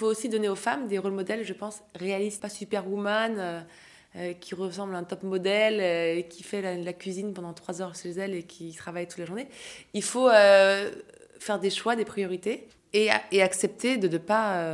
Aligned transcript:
faut 0.00 0.06
aussi 0.06 0.30
donner 0.30 0.48
aux 0.48 0.56
femmes 0.56 0.88
des 0.88 0.98
rôles 0.98 1.12
modèles, 1.12 1.44
je 1.44 1.52
pense, 1.52 1.82
réalistes, 1.94 2.40
pas 2.40 2.48
superwoman, 2.48 3.34
euh, 3.38 3.60
euh, 4.16 4.32
qui 4.32 4.54
ressemble 4.54 4.94
à 4.94 4.98
un 4.98 5.04
top 5.04 5.22
modèle, 5.22 5.78
euh, 5.78 6.22
qui 6.22 6.42
fait 6.42 6.62
la, 6.62 6.92
cuisine 6.94 7.34
pendant 7.34 7.52
trois 7.52 7.82
heures 7.82 7.94
chez 7.94 8.10
elle 8.10 8.34
et 8.34 8.42
qui 8.42 8.72
travaille 8.72 9.06
toute 9.06 9.18
la 9.18 9.26
journée. 9.26 9.46
Il 9.92 10.02
faut 10.02 10.28
faire 11.38 11.60
des 11.60 11.70
choix, 11.70 11.96
des 11.96 12.06
priorités 12.06 12.66
et, 12.94 13.08
et 13.30 13.42
accepter 13.42 13.98
de 13.98 14.08
ne 14.08 14.18
pas 14.18 14.64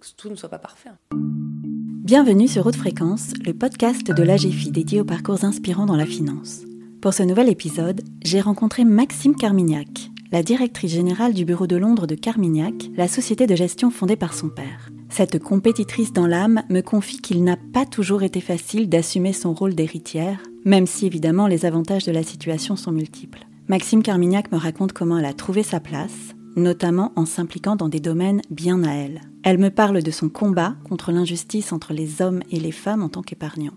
que 0.00 0.06
tout 0.16 0.30
ne 0.30 0.36
soit 0.36 0.48
pas 0.48 0.58
parfait. 0.58 0.90
Bienvenue 1.12 2.46
sur 2.46 2.64
Haute 2.64 2.76
Fréquence, 2.76 3.32
le 3.44 3.52
podcast 3.52 4.06
de 4.06 4.22
l'AGFI 4.22 4.70
dédié 4.70 5.00
aux 5.00 5.04
parcours 5.04 5.44
inspirants 5.44 5.86
dans 5.86 5.96
la 5.96 6.06
finance. 6.06 6.60
Pour 7.02 7.12
ce 7.12 7.24
nouvel 7.24 7.48
épisode, 7.48 8.02
j'ai 8.24 8.40
rencontré 8.40 8.84
Maxime 8.84 9.34
Carmignac, 9.34 10.10
la 10.32 10.42
directrice 10.42 10.92
générale 10.92 11.34
du 11.34 11.44
bureau 11.44 11.66
de 11.66 11.76
Londres 11.76 12.06
de 12.06 12.14
Carmignac, 12.14 12.90
la 12.96 13.08
société 13.08 13.46
de 13.46 13.54
gestion 13.54 13.90
fondée 13.90 14.16
par 14.16 14.34
son 14.34 14.48
père. 14.48 14.88
Cette 15.08 15.38
compétitrice 15.38 16.12
dans 16.12 16.26
l'âme 16.26 16.62
me 16.68 16.80
confie 16.80 17.18
qu'il 17.18 17.44
n'a 17.44 17.56
pas 17.56 17.86
toujours 17.86 18.22
été 18.22 18.40
facile 18.40 18.88
d'assumer 18.88 19.32
son 19.32 19.54
rôle 19.54 19.74
d'héritière, 19.74 20.42
même 20.64 20.86
si 20.86 21.06
évidemment 21.06 21.46
les 21.46 21.64
avantages 21.64 22.04
de 22.04 22.12
la 22.12 22.22
situation 22.22 22.76
sont 22.76 22.92
multiples. 22.92 23.46
Maxime 23.68 24.02
Carmignac 24.02 24.50
me 24.52 24.58
raconte 24.58 24.92
comment 24.92 25.18
elle 25.18 25.24
a 25.24 25.32
trouvé 25.32 25.62
sa 25.62 25.80
place, 25.80 26.34
notamment 26.56 27.12
en 27.16 27.26
s'impliquant 27.26 27.76
dans 27.76 27.88
des 27.88 28.00
domaines 28.00 28.42
bien 28.50 28.82
à 28.82 28.92
elle. 28.92 29.20
Elle 29.42 29.58
me 29.58 29.70
parle 29.70 30.02
de 30.02 30.10
son 30.10 30.28
combat 30.28 30.74
contre 30.88 31.12
l'injustice 31.12 31.72
entre 31.72 31.92
les 31.92 32.20
hommes 32.20 32.42
et 32.50 32.58
les 32.58 32.72
femmes 32.72 33.02
en 33.02 33.08
tant 33.08 33.22
qu'épargnants. 33.22 33.74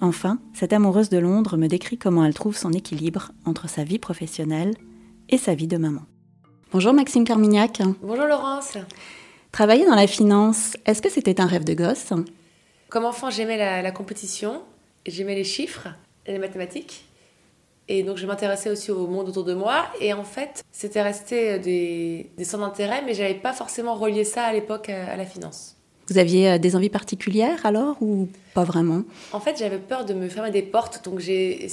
Enfin, 0.00 0.38
cette 0.52 0.72
amoureuse 0.72 1.08
de 1.08 1.18
Londres 1.18 1.56
me 1.56 1.66
décrit 1.66 1.98
comment 1.98 2.24
elle 2.24 2.34
trouve 2.34 2.56
son 2.56 2.72
équilibre 2.72 3.32
entre 3.44 3.68
sa 3.68 3.82
vie 3.82 3.98
professionnelle 3.98 4.74
et 5.28 5.38
sa 5.38 5.54
vie 5.54 5.66
de 5.66 5.76
maman. 5.76 6.02
Bonjour 6.72 6.92
Maxime 6.92 7.24
Carmignac. 7.24 7.80
Bonjour 8.02 8.26
Laurence. 8.26 8.78
Travailler 9.52 9.86
dans 9.86 9.94
la 9.94 10.06
finance, 10.06 10.76
est-ce 10.86 11.00
que 11.00 11.10
c'était 11.10 11.40
un 11.40 11.46
rêve 11.46 11.64
de 11.64 11.74
gosse? 11.74 12.12
Comme 12.88 13.04
enfant, 13.04 13.30
j'aimais 13.30 13.56
la, 13.82 13.90
compétition, 13.90 14.62
j'aimais 15.06 15.34
les 15.34 15.44
chiffres 15.44 15.88
les 16.26 16.38
mathématiques. 16.38 17.06
Et 17.88 18.02
donc 18.02 18.18
je 18.18 18.26
m'intéressais 18.26 18.68
aussi 18.68 18.90
au 18.90 19.06
monde 19.06 19.30
autour 19.30 19.44
de 19.44 19.54
moi. 19.54 19.86
Et 20.00 20.12
en 20.12 20.24
fait, 20.24 20.62
c'était 20.72 21.00
resté 21.00 21.58
des, 21.58 22.30
des 22.36 22.44
centres 22.44 22.64
d'intérêt, 22.64 23.02
mais 23.04 23.14
je 23.14 23.22
n'avais 23.22 23.34
pas 23.34 23.54
forcément 23.54 23.94
relié 23.94 24.24
ça 24.24 24.44
à 24.44 24.52
l'époque 24.52 24.90
à, 24.90 25.16
la 25.16 25.24
finance. 25.24 25.76
Vous 26.08 26.18
aviez 26.18 26.50
euh, 26.50 26.58
des 26.58 26.76
envies 26.76 26.90
particulières 26.90 27.64
alors 27.64 27.96
ou 28.02 28.28
pas 28.52 28.64
vraiment? 28.64 29.04
En 29.32 29.40
fait, 29.40 29.56
j'avais 29.58 29.78
peur 29.78 30.04
de 30.04 30.12
me 30.12 30.28
fermer 30.28 30.50
des 30.50 30.62
portes, 30.62 31.02
donc 31.04 31.18
j'ai 31.18 31.66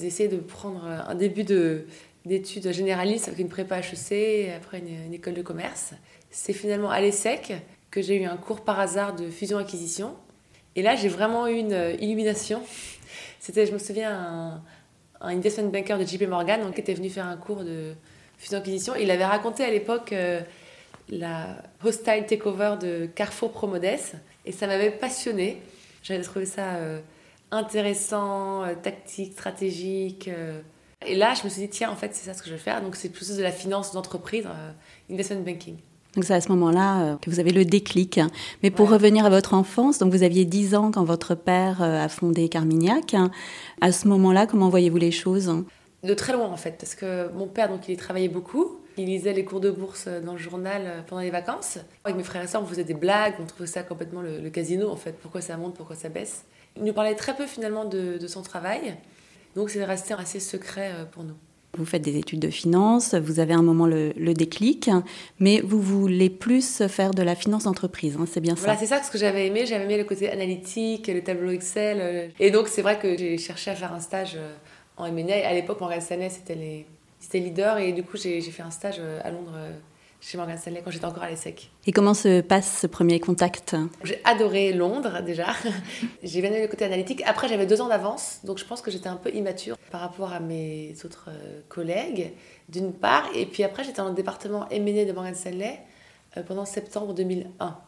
essayé 0.00 0.28
de 0.28 0.36
prendre 0.36 0.84
un 0.84 1.14
début 1.16 1.42
de, 1.42 1.86
d'études 2.26 2.70
généralistes 2.72 3.28
avec 3.28 3.40
une 3.40 3.48
prépa 3.48 3.78
HEC 3.78 4.50
après 4.54 4.80
une, 4.80 5.14
école 5.14 5.34
de 5.34 5.42
commerce. 5.42 5.94
C'est 6.30 6.52
finalement 6.52 6.90
à 6.90 7.00
l'ESSEC 7.00 7.54
que 7.90 8.02
j'ai 8.02 8.20
eu 8.20 8.24
un 8.24 8.36
cours 8.36 8.62
par 8.62 8.78
hasard 8.78 9.14
de 9.14 9.30
fusion-acquisition. 9.30 10.14
Et 10.74 10.82
là, 10.82 10.96
j'ai 10.96 11.08
vraiment 11.08 11.46
eu 11.46 11.54
une 11.54 11.96
illumination. 12.00 12.62
C'était, 13.40 13.64
je 13.64 13.72
me 13.72 13.78
souviens, 13.78 14.12
un, 14.12 14.62
investment 15.20 15.70
banker 15.70 15.98
de 15.98 16.04
JP 16.04 16.22
Morgan 16.28 16.72
qui 16.74 16.80
était 16.80 16.94
venu 16.94 17.08
faire 17.08 17.26
un 17.26 17.36
cours 17.36 17.64
de 17.64 17.94
fusion-acquisition. 18.38 18.94
Il 18.96 19.10
avait 19.10 19.24
raconté 19.24 19.64
à 19.64 19.70
l'époque 19.70 20.12
euh, 20.12 20.40
la 21.08 21.62
hostile 21.84 22.26
takeover 22.26 22.74
de 22.80 23.06
Carrefour 23.06 23.52
Promodes 23.52 23.84
et 24.44 24.52
ça 24.52 24.66
m'avait 24.66 24.90
passionné. 24.90 25.62
J'avais 26.02 26.22
trouvé 26.22 26.44
ça 26.44 26.74
euh, 26.74 27.00
intéressant, 27.50 28.64
euh, 28.64 28.74
tactique, 28.74 29.32
stratégique. 29.32 30.28
Et 31.04 31.14
là, 31.14 31.34
je 31.34 31.44
me 31.44 31.50
suis 31.50 31.60
dit, 31.62 31.68
tiens, 31.68 31.90
en 31.90 31.96
fait, 31.96 32.14
c'est 32.14 32.24
ça 32.24 32.34
ce 32.34 32.42
que 32.42 32.48
je 32.48 32.54
veux 32.54 32.60
faire. 32.60 32.80
Donc, 32.80 32.96
c'est 32.96 33.10
plus 33.10 33.36
de 33.36 33.42
la 33.42 33.52
finance 33.52 33.92
d'entreprise, 33.92 34.46
euh, 34.46 35.12
investment 35.12 35.40
banking. 35.40 35.76
Donc, 36.14 36.24
c'est 36.24 36.32
à 36.32 36.40
ce 36.40 36.48
moment-là 36.48 37.02
euh, 37.02 37.16
que 37.16 37.28
vous 37.28 37.38
avez 37.38 37.52
le 37.52 37.66
déclic. 37.66 38.18
Mais 38.62 38.70
pour 38.70 38.88
revenir 38.88 39.26
à 39.26 39.30
votre 39.30 39.52
enfance, 39.52 39.98
donc 39.98 40.10
vous 40.12 40.22
aviez 40.22 40.46
10 40.46 40.74
ans 40.74 40.90
quand 40.90 41.04
votre 41.04 41.34
père 41.34 41.82
euh, 41.82 42.04
a 42.04 42.08
fondé 42.08 42.48
Carmignac. 42.48 43.14
À 43.82 43.92
ce 43.92 44.08
moment-là, 44.08 44.46
comment 44.46 44.70
voyez-vous 44.70 44.96
les 44.96 45.10
choses? 45.10 45.52
De 46.02 46.14
très 46.14 46.32
loin, 46.32 46.46
en 46.46 46.56
fait, 46.56 46.76
parce 46.78 46.94
que 46.94 47.30
mon 47.32 47.46
père, 47.46 47.68
donc, 47.68 47.88
il 47.88 47.96
travaillait 47.98 48.28
beaucoup. 48.28 48.78
Il 48.96 49.04
lisait 49.04 49.34
les 49.34 49.44
cours 49.44 49.60
de 49.60 49.70
bourse 49.70 50.08
dans 50.24 50.32
le 50.32 50.38
journal 50.38 51.04
pendant 51.06 51.20
les 51.20 51.30
vacances. 51.30 51.76
Avec 52.04 52.16
mes 52.16 52.22
frères 52.22 52.42
et 52.42 52.46
sœurs, 52.46 52.62
on 52.62 52.66
faisait 52.66 52.84
des 52.84 52.94
blagues, 52.94 53.34
on 53.38 53.44
trouvait 53.44 53.66
ça 53.66 53.82
complètement 53.82 54.22
le, 54.22 54.48
casino, 54.48 54.88
en 54.88 54.96
fait. 54.96 55.12
Pourquoi 55.20 55.42
ça 55.42 55.58
monte, 55.58 55.74
pourquoi 55.74 55.96
ça 55.96 56.08
baisse. 56.08 56.46
Il 56.78 56.84
nous 56.84 56.94
parlait 56.94 57.14
très 57.14 57.36
peu, 57.36 57.44
finalement, 57.46 57.84
de, 57.84 58.16
de 58.16 58.26
son 58.26 58.40
travail. 58.40 58.96
Donc 59.56 59.70
c'est 59.70 59.82
resté 59.84 60.14
assez 60.14 60.38
secret 60.38 60.92
euh, 60.94 61.04
pour 61.06 61.24
nous. 61.24 61.34
Vous 61.78 61.86
faites 61.86 62.02
des 62.02 62.16
études 62.16 62.40
de 62.40 62.48
finance, 62.48 63.14
vous 63.14 63.40
avez 63.40 63.52
un 63.52 63.62
moment 63.62 63.86
le, 63.86 64.12
déclic, 64.32 64.88
mais 65.40 65.60
vous 65.60 65.80
voulez 65.80 66.30
plus 66.30 66.86
faire 66.88 67.10
de 67.10 67.22
la 67.22 67.34
finance 67.34 67.64
d'entreprise, 67.64 68.16
hein, 68.18 68.24
c'est 68.30 68.40
bien 68.40 68.56
ça 68.56 68.62
Voilà, 68.62 68.78
c'est 68.78 68.86
ça 68.86 69.02
ce 69.02 69.10
que 69.10 69.18
j'avais 69.18 69.46
aimé. 69.46 69.66
J'avais 69.66 69.84
aimé 69.84 69.98
le 69.98 70.04
côté 70.04 70.30
analytique, 70.30 71.08
le 71.08 71.22
tableau 71.22 71.50
Excel. 71.50 71.98
Euh. 72.00 72.28
Et 72.40 72.50
donc 72.50 72.68
c'est 72.68 72.80
vrai 72.80 72.98
que 72.98 73.18
j'ai 73.18 73.36
cherché 73.36 73.70
à 73.70 73.74
faire 73.74 73.92
un 73.92 74.00
stage 74.00 74.36
euh, 74.36 74.54
en 74.96 75.04
M&A. 75.04 75.46
À 75.46 75.52
l'époque, 75.52 75.80
Morgan 75.80 76.00
Stanley, 76.00 76.30
c'était 76.30 76.54
les, 76.54 76.86
leader, 77.34 77.76
et 77.76 77.92
du 77.92 78.02
coup 78.02 78.16
j'ai 78.16 78.40
fait 78.40 78.62
un 78.62 78.70
stage 78.70 79.00
à 79.22 79.30
Londres 79.30 79.52
chez 80.20 80.38
Morgan 80.38 80.58
Stanley 80.58 80.82
quand 80.84 80.90
j'étais 80.90 81.04
encore 81.04 81.22
à 81.22 81.30
l'ESSEC. 81.30 81.70
Et 81.86 81.92
comment 81.92 82.14
se 82.14 82.40
passe 82.40 82.80
ce 82.80 82.86
premier 82.86 83.20
contact? 83.20 83.76
J'ai 84.04 84.20
adoré 84.24 84.72
Londres 84.72 85.22
déjà. 85.24 85.48
j'ai 86.22 86.40
bien 86.40 86.50
aimé 86.50 86.62
le 86.62 86.68
côté 86.68 86.84
analytique. 86.84 87.22
Après, 87.26 87.48
j'avais 87.48 87.66
deux 87.66 87.80
ans 87.80 87.88
d'avance, 87.88 88.40
donc 88.44 88.58
je 88.58 88.64
pense 88.64 88.82
que 88.82 88.90
j'étais 88.90 89.08
un 89.08 89.16
peu 89.16 89.30
immature 89.34 89.76
par 89.90 90.00
rapport 90.00 90.32
à 90.32 90.40
mes 90.40 90.94
autres 91.04 91.28
euh, 91.28 91.60
collègues, 91.68 92.32
d'une 92.68 92.92
part. 92.92 93.28
Et 93.34 93.46
puis 93.46 93.62
après, 93.62 93.84
j'étais 93.84 93.98
dans 93.98 94.08
le 94.08 94.14
département 94.14 94.68
M&A 94.70 95.04
de 95.04 95.12
Morgan 95.12 95.34
Stanley 95.34 95.80
euh, 96.36 96.42
pendant 96.42 96.64
septembre 96.64 97.14
2001 97.14 97.78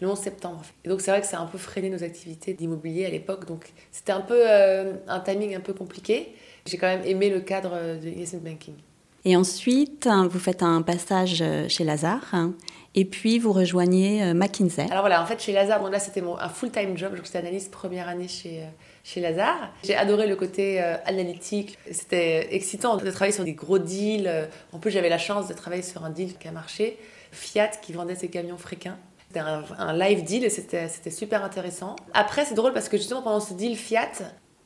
le 0.00 0.08
11 0.08 0.16
septembre. 0.16 0.62
Et 0.84 0.88
donc 0.88 1.00
c'est 1.00 1.10
vrai 1.10 1.20
que 1.20 1.26
ça 1.26 1.38
a 1.38 1.42
un 1.42 1.46
peu 1.46 1.58
freiné 1.58 1.90
nos 1.90 2.04
activités 2.04 2.54
d'immobilier 2.54 3.06
à 3.06 3.10
l'époque. 3.10 3.46
Donc 3.46 3.72
c'était 3.90 4.12
un 4.12 4.20
peu 4.20 4.40
euh, 4.46 4.92
un 5.08 5.18
timing 5.18 5.56
un 5.56 5.60
peu 5.60 5.72
compliqué. 5.72 6.34
J'ai 6.66 6.76
quand 6.76 6.86
même 6.86 7.04
aimé 7.04 7.30
le 7.30 7.40
cadre 7.40 7.70
de 7.70 8.08
investment 8.08 8.42
banking. 8.42 8.74
Et 9.24 9.36
ensuite, 9.36 10.06
hein, 10.06 10.28
vous 10.30 10.38
faites 10.38 10.62
un 10.62 10.82
passage 10.82 11.42
euh, 11.42 11.68
chez 11.68 11.84
Lazare. 11.84 12.24
Hein, 12.32 12.54
et 12.94 13.04
puis, 13.04 13.38
vous 13.38 13.52
rejoignez 13.52 14.22
euh, 14.22 14.34
McKinsey. 14.34 14.86
Alors 14.90 15.02
voilà, 15.02 15.22
en 15.22 15.26
fait, 15.26 15.40
chez 15.40 15.52
Lazare, 15.52 15.80
bon, 15.80 15.88
là, 15.88 15.98
c'était 15.98 16.22
un 16.22 16.48
full-time 16.48 16.96
job. 16.96 17.12
J'étais 17.22 17.38
analyste 17.38 17.70
première 17.70 18.08
année 18.08 18.28
chez, 18.28 18.60
euh, 18.60 18.66
chez 19.02 19.20
Lazare. 19.20 19.72
J'ai 19.82 19.96
adoré 19.96 20.26
le 20.26 20.36
côté 20.36 20.80
analytique. 21.04 21.78
C'était 21.90 22.54
excitant 22.54 22.96
de 22.96 23.10
travailler 23.10 23.34
sur 23.34 23.44
des 23.44 23.54
gros 23.54 23.78
deals. 23.78 24.48
En 24.72 24.78
plus, 24.78 24.90
j'avais 24.90 25.08
la 25.08 25.18
chance 25.18 25.48
de 25.48 25.54
travailler 25.54 25.82
sur 25.82 26.04
un 26.04 26.10
deal 26.10 26.36
qui 26.38 26.48
a 26.48 26.52
marché. 26.52 26.98
Fiat 27.32 27.68
qui 27.82 27.92
vendait 27.92 28.14
ses 28.14 28.28
camions 28.28 28.56
fréquins. 28.56 28.98
C'était 29.28 29.40
un, 29.40 29.92
live 29.92 30.24
deal 30.24 30.44
et 30.44 30.48
c'était 30.48 31.10
super 31.10 31.44
intéressant. 31.44 31.96
Après, 32.14 32.46
c'est 32.46 32.54
drôle 32.54 32.72
parce 32.72 32.88
que 32.88 32.96
justement, 32.96 33.20
pendant 33.20 33.40
ce 33.40 33.52
deal 33.52 33.76
Fiat, 33.76 34.12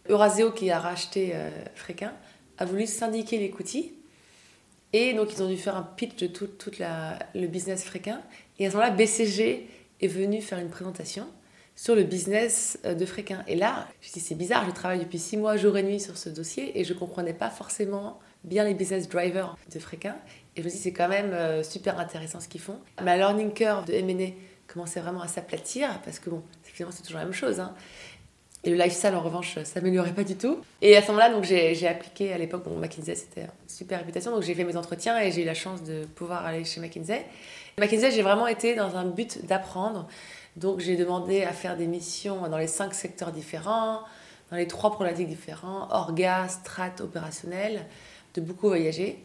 Euraseo, 0.08 0.52
qui 0.52 0.70
a 0.70 0.78
racheté 0.78 1.34
Fréquin, 1.74 2.12
a 2.58 2.64
voulu 2.64 2.86
syndiquer 2.86 3.38
les 3.38 3.48
l'equity 3.48 3.94
et 4.92 5.14
donc, 5.14 5.32
ils 5.32 5.42
ont 5.42 5.48
dû 5.48 5.56
faire 5.56 5.76
un 5.76 5.82
pitch 5.82 6.16
de 6.16 6.26
tout, 6.26 6.48
le 7.34 7.46
business 7.46 7.84
fréquin. 7.84 8.20
Et 8.58 8.66
à 8.66 8.70
ce 8.70 8.76
moment-là, 8.76 8.94
BCG 8.94 9.66
est 10.00 10.06
venu 10.06 10.42
faire 10.42 10.58
une 10.58 10.68
présentation 10.68 11.26
sur 11.74 11.94
le 11.94 12.02
business 12.02 12.78
euh, 12.84 12.94
de 12.94 13.06
Fréquin. 13.06 13.42
Et 13.46 13.56
là, 13.56 13.88
je 14.00 14.12
dis 14.12 14.20
c'est 14.20 14.34
bizarre, 14.34 14.66
je 14.66 14.72
travaille 14.72 14.98
depuis 14.98 15.18
six 15.18 15.36
mois, 15.36 15.56
jour 15.56 15.76
et 15.78 15.82
nuit 15.82 16.00
sur 16.00 16.18
ce 16.18 16.28
dossier, 16.28 16.78
et 16.78 16.84
je 16.84 16.92
ne 16.92 16.98
comprenais 16.98 17.32
pas 17.32 17.50
forcément 17.50 18.18
bien 18.44 18.64
les 18.64 18.74
business 18.74 19.08
drivers 19.08 19.56
de 19.72 19.78
Fréquin. 19.78 20.16
Et 20.54 20.60
je 20.60 20.66
me 20.66 20.70
dis 20.70 20.76
c'est 20.76 20.92
quand 20.92 21.08
même 21.08 21.32
euh, 21.32 21.62
super 21.62 21.98
intéressant 21.98 22.40
ce 22.40 22.48
qu'ils 22.48 22.60
font. 22.60 22.78
Ma 23.02 23.16
learning 23.16 23.52
curve 23.52 23.86
de 23.86 23.94
M&A 23.94 24.32
commençait 24.66 25.00
vraiment 25.00 25.22
à 25.22 25.28
s'aplatir, 25.28 26.00
parce 26.04 26.18
que 26.18 26.30
bon, 26.30 26.42
finalement 26.62 26.94
c'est 26.94 27.02
toujours 27.02 27.18
la 27.18 27.24
même 27.24 27.34
chose. 27.34 27.60
Hein. 27.60 27.74
Et 28.64 28.70
le 28.70 28.76
lifestyle, 28.76 29.14
en 29.14 29.20
revanche, 29.20 29.58
s'améliorait 29.64 30.12
pas 30.12 30.22
du 30.22 30.36
tout. 30.36 30.58
Et 30.82 30.96
à 30.96 31.02
ce 31.02 31.08
moment-là, 31.08 31.30
donc 31.30 31.42
j'ai 31.42 31.88
appliqué 31.88 32.32
à 32.32 32.38
l'époque, 32.38 32.62
bon, 32.64 32.78
McKinsey, 32.78 33.16
c'était 33.16 33.48
super 33.66 33.98
réputation, 33.98 34.30
donc 34.30 34.42
j'ai 34.42 34.54
fait 34.54 34.62
mes 34.62 34.76
entretiens 34.76 35.18
et 35.18 35.32
j'ai 35.32 35.42
eu 35.42 35.44
la 35.44 35.54
chance 35.54 35.82
de 35.82 36.04
pouvoir 36.04 36.46
aller 36.46 36.64
chez 36.64 36.80
McKinsey. 36.80 37.24
McKinsey, 37.78 38.12
j'ai 38.12 38.22
vraiment 38.22 38.46
été 38.46 38.76
dans 38.76 38.96
un 38.96 39.04
but 39.04 39.44
d'apprendre. 39.46 40.06
Donc 40.54 40.78
j'ai 40.78 40.96
demandé 40.96 41.42
à 41.42 41.52
faire 41.52 41.76
des 41.76 41.88
missions 41.88 42.48
dans 42.48 42.58
les 42.58 42.68
cinq 42.68 42.94
secteurs 42.94 43.32
différents, 43.32 44.00
dans 44.50 44.56
les 44.56 44.68
trois 44.68 44.92
problématiques 44.92 45.28
différents, 45.28 45.88
orga, 45.90 46.46
strat, 46.46 46.92
opérationnel, 47.00 47.86
de 48.34 48.40
beaucoup 48.42 48.68
voyager. 48.68 49.18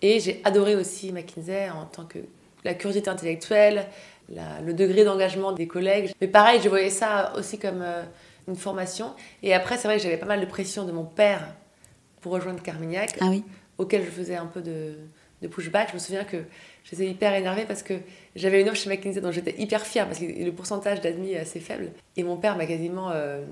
Et 0.00 0.18
j'ai 0.18 0.40
adoré 0.44 0.76
aussi 0.76 1.12
McKinsey 1.12 1.68
en 1.68 1.84
tant 1.84 2.04
que 2.04 2.20
la 2.64 2.72
curiosité 2.72 3.10
intellectuelle, 3.10 3.86
le 4.30 4.72
degré 4.72 5.04
d'engagement 5.04 5.52
des 5.52 5.66
collègues. 5.66 6.12
Mais 6.22 6.28
pareil, 6.28 6.60
je 6.64 6.70
voyais 6.70 6.88
ça 6.88 7.34
aussi 7.36 7.58
comme... 7.58 7.82
Euh, 7.82 8.02
une 8.48 8.56
formation. 8.56 9.14
Et 9.42 9.54
après, 9.54 9.76
c'est 9.76 9.88
vrai 9.88 9.96
que 9.96 10.02
j'avais 10.02 10.16
pas 10.16 10.26
mal 10.26 10.40
de 10.40 10.46
pression 10.46 10.84
de 10.84 10.92
mon 10.92 11.04
père 11.04 11.54
pour 12.20 12.32
rejoindre 12.32 12.62
Carmignac, 12.62 13.16
ah 13.20 13.26
oui. 13.28 13.44
auquel 13.78 14.04
je 14.04 14.10
faisais 14.10 14.36
un 14.36 14.46
peu 14.46 14.60
de, 14.60 14.96
de 15.42 15.48
pushback. 15.48 15.88
Je 15.90 15.94
me 15.94 15.98
souviens 15.98 16.24
que 16.24 16.38
j'étais 16.84 17.06
hyper 17.06 17.34
énervée 17.34 17.64
parce 17.66 17.82
que 17.82 17.94
j'avais 18.34 18.62
une 18.62 18.68
offre 18.68 18.78
chez 18.78 18.88
McKinsey 18.88 19.20
dont 19.20 19.32
j'étais 19.32 19.60
hyper 19.60 19.84
fière 19.84 20.06
parce 20.06 20.18
que 20.18 20.24
le 20.24 20.52
pourcentage 20.52 21.00
d'admis 21.00 21.32
est 21.32 21.40
assez 21.40 21.60
faible. 21.60 21.90
Et 22.16 22.22
mon 22.22 22.36
père 22.36 22.56
m'a 22.56 22.66
quasiment 22.66 23.10
euh, 23.10 23.44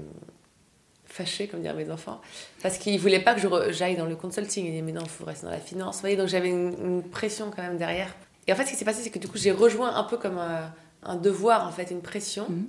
fâchée, 1.05 1.49
comme 1.49 1.61
dire 1.61 1.75
mes 1.75 1.91
enfants, 1.91 2.21
parce 2.63 2.79
qu'il 2.79 2.99
voulait 2.99 3.21
pas 3.21 3.35
que 3.35 3.73
j'aille 3.73 3.97
dans 3.97 4.07
le 4.07 4.17
consulting. 4.17 4.67
Il 4.67 4.73
dit 4.73 4.83
mais 4.83 4.93
non, 4.93 5.03
il 5.03 5.11
faut 5.11 5.25
rester 5.25 5.47
dans 5.47 5.53
la 5.53 5.59
finance. 5.59 5.97
Vous 5.97 6.01
voyez, 6.01 6.17
donc 6.17 6.29
j'avais 6.29 6.49
une, 6.49 7.03
pression 7.03 7.51
quand 7.55 7.63
même 7.63 7.77
derrière. 7.77 8.15
Et 8.47 8.53
en 8.53 8.57
fait, 8.57 8.65
ce 8.65 8.71
qui 8.71 8.77
s'est 8.77 8.85
passé, 8.85 9.03
c'est 9.03 9.11
que 9.11 9.19
du 9.19 9.29
coup, 9.29 9.37
j'ai 9.37 9.53
rejoint 9.53 9.95
un 9.95 10.05
peu 10.05 10.17
comme 10.17 10.39
un, 10.39 10.73
un 11.03 11.17
devoir, 11.17 11.67
en 11.67 11.73
fait, 11.73 11.91
une 11.91 12.01
pression. 12.01 12.47
Mhm. 12.49 12.67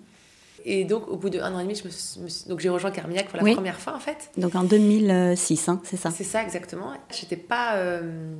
Et 0.65 0.85
donc, 0.85 1.07
au 1.07 1.17
bout 1.17 1.29
d'un 1.29 1.53
an 1.53 1.59
et 1.59 1.63
demi, 1.63 1.75
je 1.75 1.85
me 1.85 1.89
suis- 2.29 2.47
donc 2.49 2.59
j'ai 2.59 2.69
rejoint 2.69 2.91
Carmignac 2.91 3.27
pour 3.27 3.37
la 3.37 3.43
Oui. 3.43 3.53
première 3.53 3.79
fois, 3.79 3.95
en 3.95 3.99
fait. 3.99 4.29
Donc 4.37 4.55
en 4.55 4.63
2006, 4.63 5.67
hein, 5.69 5.81
c'est 5.83 5.97
ça 5.97 6.11
C'est 6.11 6.23
ça, 6.23 6.43
exactement. 6.43 6.93
J'étais 7.11 7.35
pas, 7.37 7.75
euh, 7.77 8.33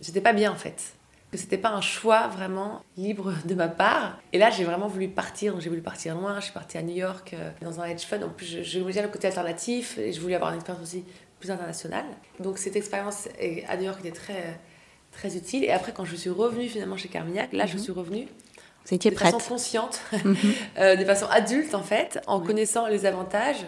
j'étais 0.00 0.20
pas 0.20 0.32
bien, 0.32 0.50
en 0.52 0.56
fait. 0.56 0.82
Que 1.30 1.38
c'était 1.38 1.56
pas 1.56 1.70
un 1.70 1.80
choix 1.80 2.28
vraiment 2.28 2.82
libre 2.98 3.32
de 3.46 3.54
ma 3.54 3.68
part. 3.68 4.18
Et 4.34 4.38
là, 4.38 4.50
j'ai 4.50 4.64
vraiment 4.64 4.86
voulu 4.86 5.08
partir. 5.08 5.52
Donc, 5.54 5.62
j'ai 5.62 5.70
voulu 5.70 5.80
partir 5.80 6.14
loin. 6.14 6.36
Je 6.40 6.44
suis 6.44 6.52
partie 6.52 6.76
à 6.76 6.82
New 6.82 6.94
York 6.94 7.32
euh, 7.32 7.50
dans 7.62 7.80
un 7.80 7.86
hedge 7.86 8.02
fund. 8.02 8.22
En 8.22 8.28
plus, 8.28 8.44
je, 8.44 8.62
je 8.62 8.78
voulais 8.80 8.92
dire 8.92 9.02
le 9.02 9.08
côté 9.08 9.28
alternatif 9.28 9.96
et 9.96 10.12
je 10.12 10.20
voulais 10.20 10.34
avoir 10.34 10.50
une 10.50 10.56
expérience 10.56 10.82
aussi 10.82 11.04
plus 11.40 11.50
internationale. 11.50 12.04
Donc, 12.38 12.58
cette 12.58 12.76
expérience 12.76 13.28
à 13.66 13.76
New 13.78 13.84
York 13.84 14.00
était 14.00 14.10
très, 14.14 14.60
très 15.10 15.34
utile. 15.34 15.64
Et 15.64 15.70
après, 15.70 15.92
quand 15.92 16.04
je 16.04 16.16
suis 16.16 16.28
revenue 16.28 16.68
finalement 16.68 16.98
chez 16.98 17.08
Carmignac, 17.08 17.50
là, 17.54 17.64
je 17.64 17.74
Mhm. 17.78 17.82
suis 17.82 17.92
revenue 17.92 18.28
Vous 18.86 18.94
étiez 18.94 19.10
de 19.10 19.16
prête 19.16 19.32
façon 19.34 19.48
consciente, 19.54 20.00
Mhm. 20.24 20.36
euh, 20.78 20.96
de 20.96 21.04
façon 21.04 21.26
adulte 21.26 21.74
en 21.74 21.82
fait, 21.82 22.20
en 22.26 22.40
connaissant 22.40 22.86
les 22.88 23.06
avantages 23.06 23.64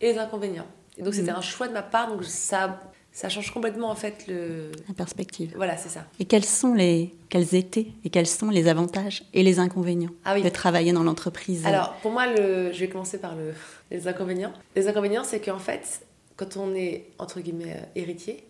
et 0.00 0.12
les 0.12 0.18
inconvénients. 0.18 0.66
Et 0.98 1.02
donc 1.02 1.14
c'était 1.14 1.30
Mhm. 1.32 1.38
un 1.38 1.42
choix 1.42 1.68
de 1.68 1.72
ma 1.74 1.82
part, 1.82 2.08
donc 2.10 2.24
ça, 2.24 2.80
ça 3.12 3.28
change 3.28 3.50
complètement 3.52 3.90
en 3.90 3.94
fait 3.94 4.26
le. 4.28 4.72
La 4.88 4.94
perspective. 4.94 5.52
Voilà, 5.56 5.76
c'est 5.76 5.88
ça. 5.90 6.06
Et 6.18 6.24
quels 6.24 6.44
sont 6.44 6.72
les, 6.74 7.14
quels 7.28 7.54
étaient 7.54 7.88
et 8.04 8.10
quels 8.10 8.26
sont 8.26 8.48
les 8.50 8.66
avantages 8.68 9.24
et 9.34 9.42
les 9.42 9.58
inconvénients 9.58 10.10
Ah 10.24 10.34
oui. 10.34 10.42
de 10.42 10.48
travailler 10.48 10.92
dans 10.92 11.02
l'entreprise? 11.04 11.66
Alors 11.66 11.92
pour 12.02 12.12
moi, 12.12 12.26
le, 12.26 12.72
je 12.72 12.80
vais 12.80 12.88
commencer 12.88 13.18
par 13.18 13.34
le, 13.36 13.52
les 13.90 14.08
inconvénients. 14.08 14.52
Les 14.74 14.88
inconvénients, 14.88 15.24
c'est 15.24 15.40
qu'en 15.40 15.58
fait, 15.58 16.00
quand 16.36 16.56
on 16.56 16.74
est 16.74 17.08
entre 17.18 17.40
guillemets 17.40 17.74
euh, 17.76 17.84
héritier, 18.00 18.42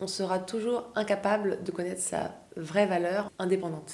on 0.00 0.06
sera 0.06 0.38
toujours 0.40 0.84
incapable 0.94 1.62
de 1.64 1.70
connaître 1.70 2.00
sa 2.02 2.34
vraie 2.56 2.86
valeur 2.86 3.30
indépendante. 3.38 3.92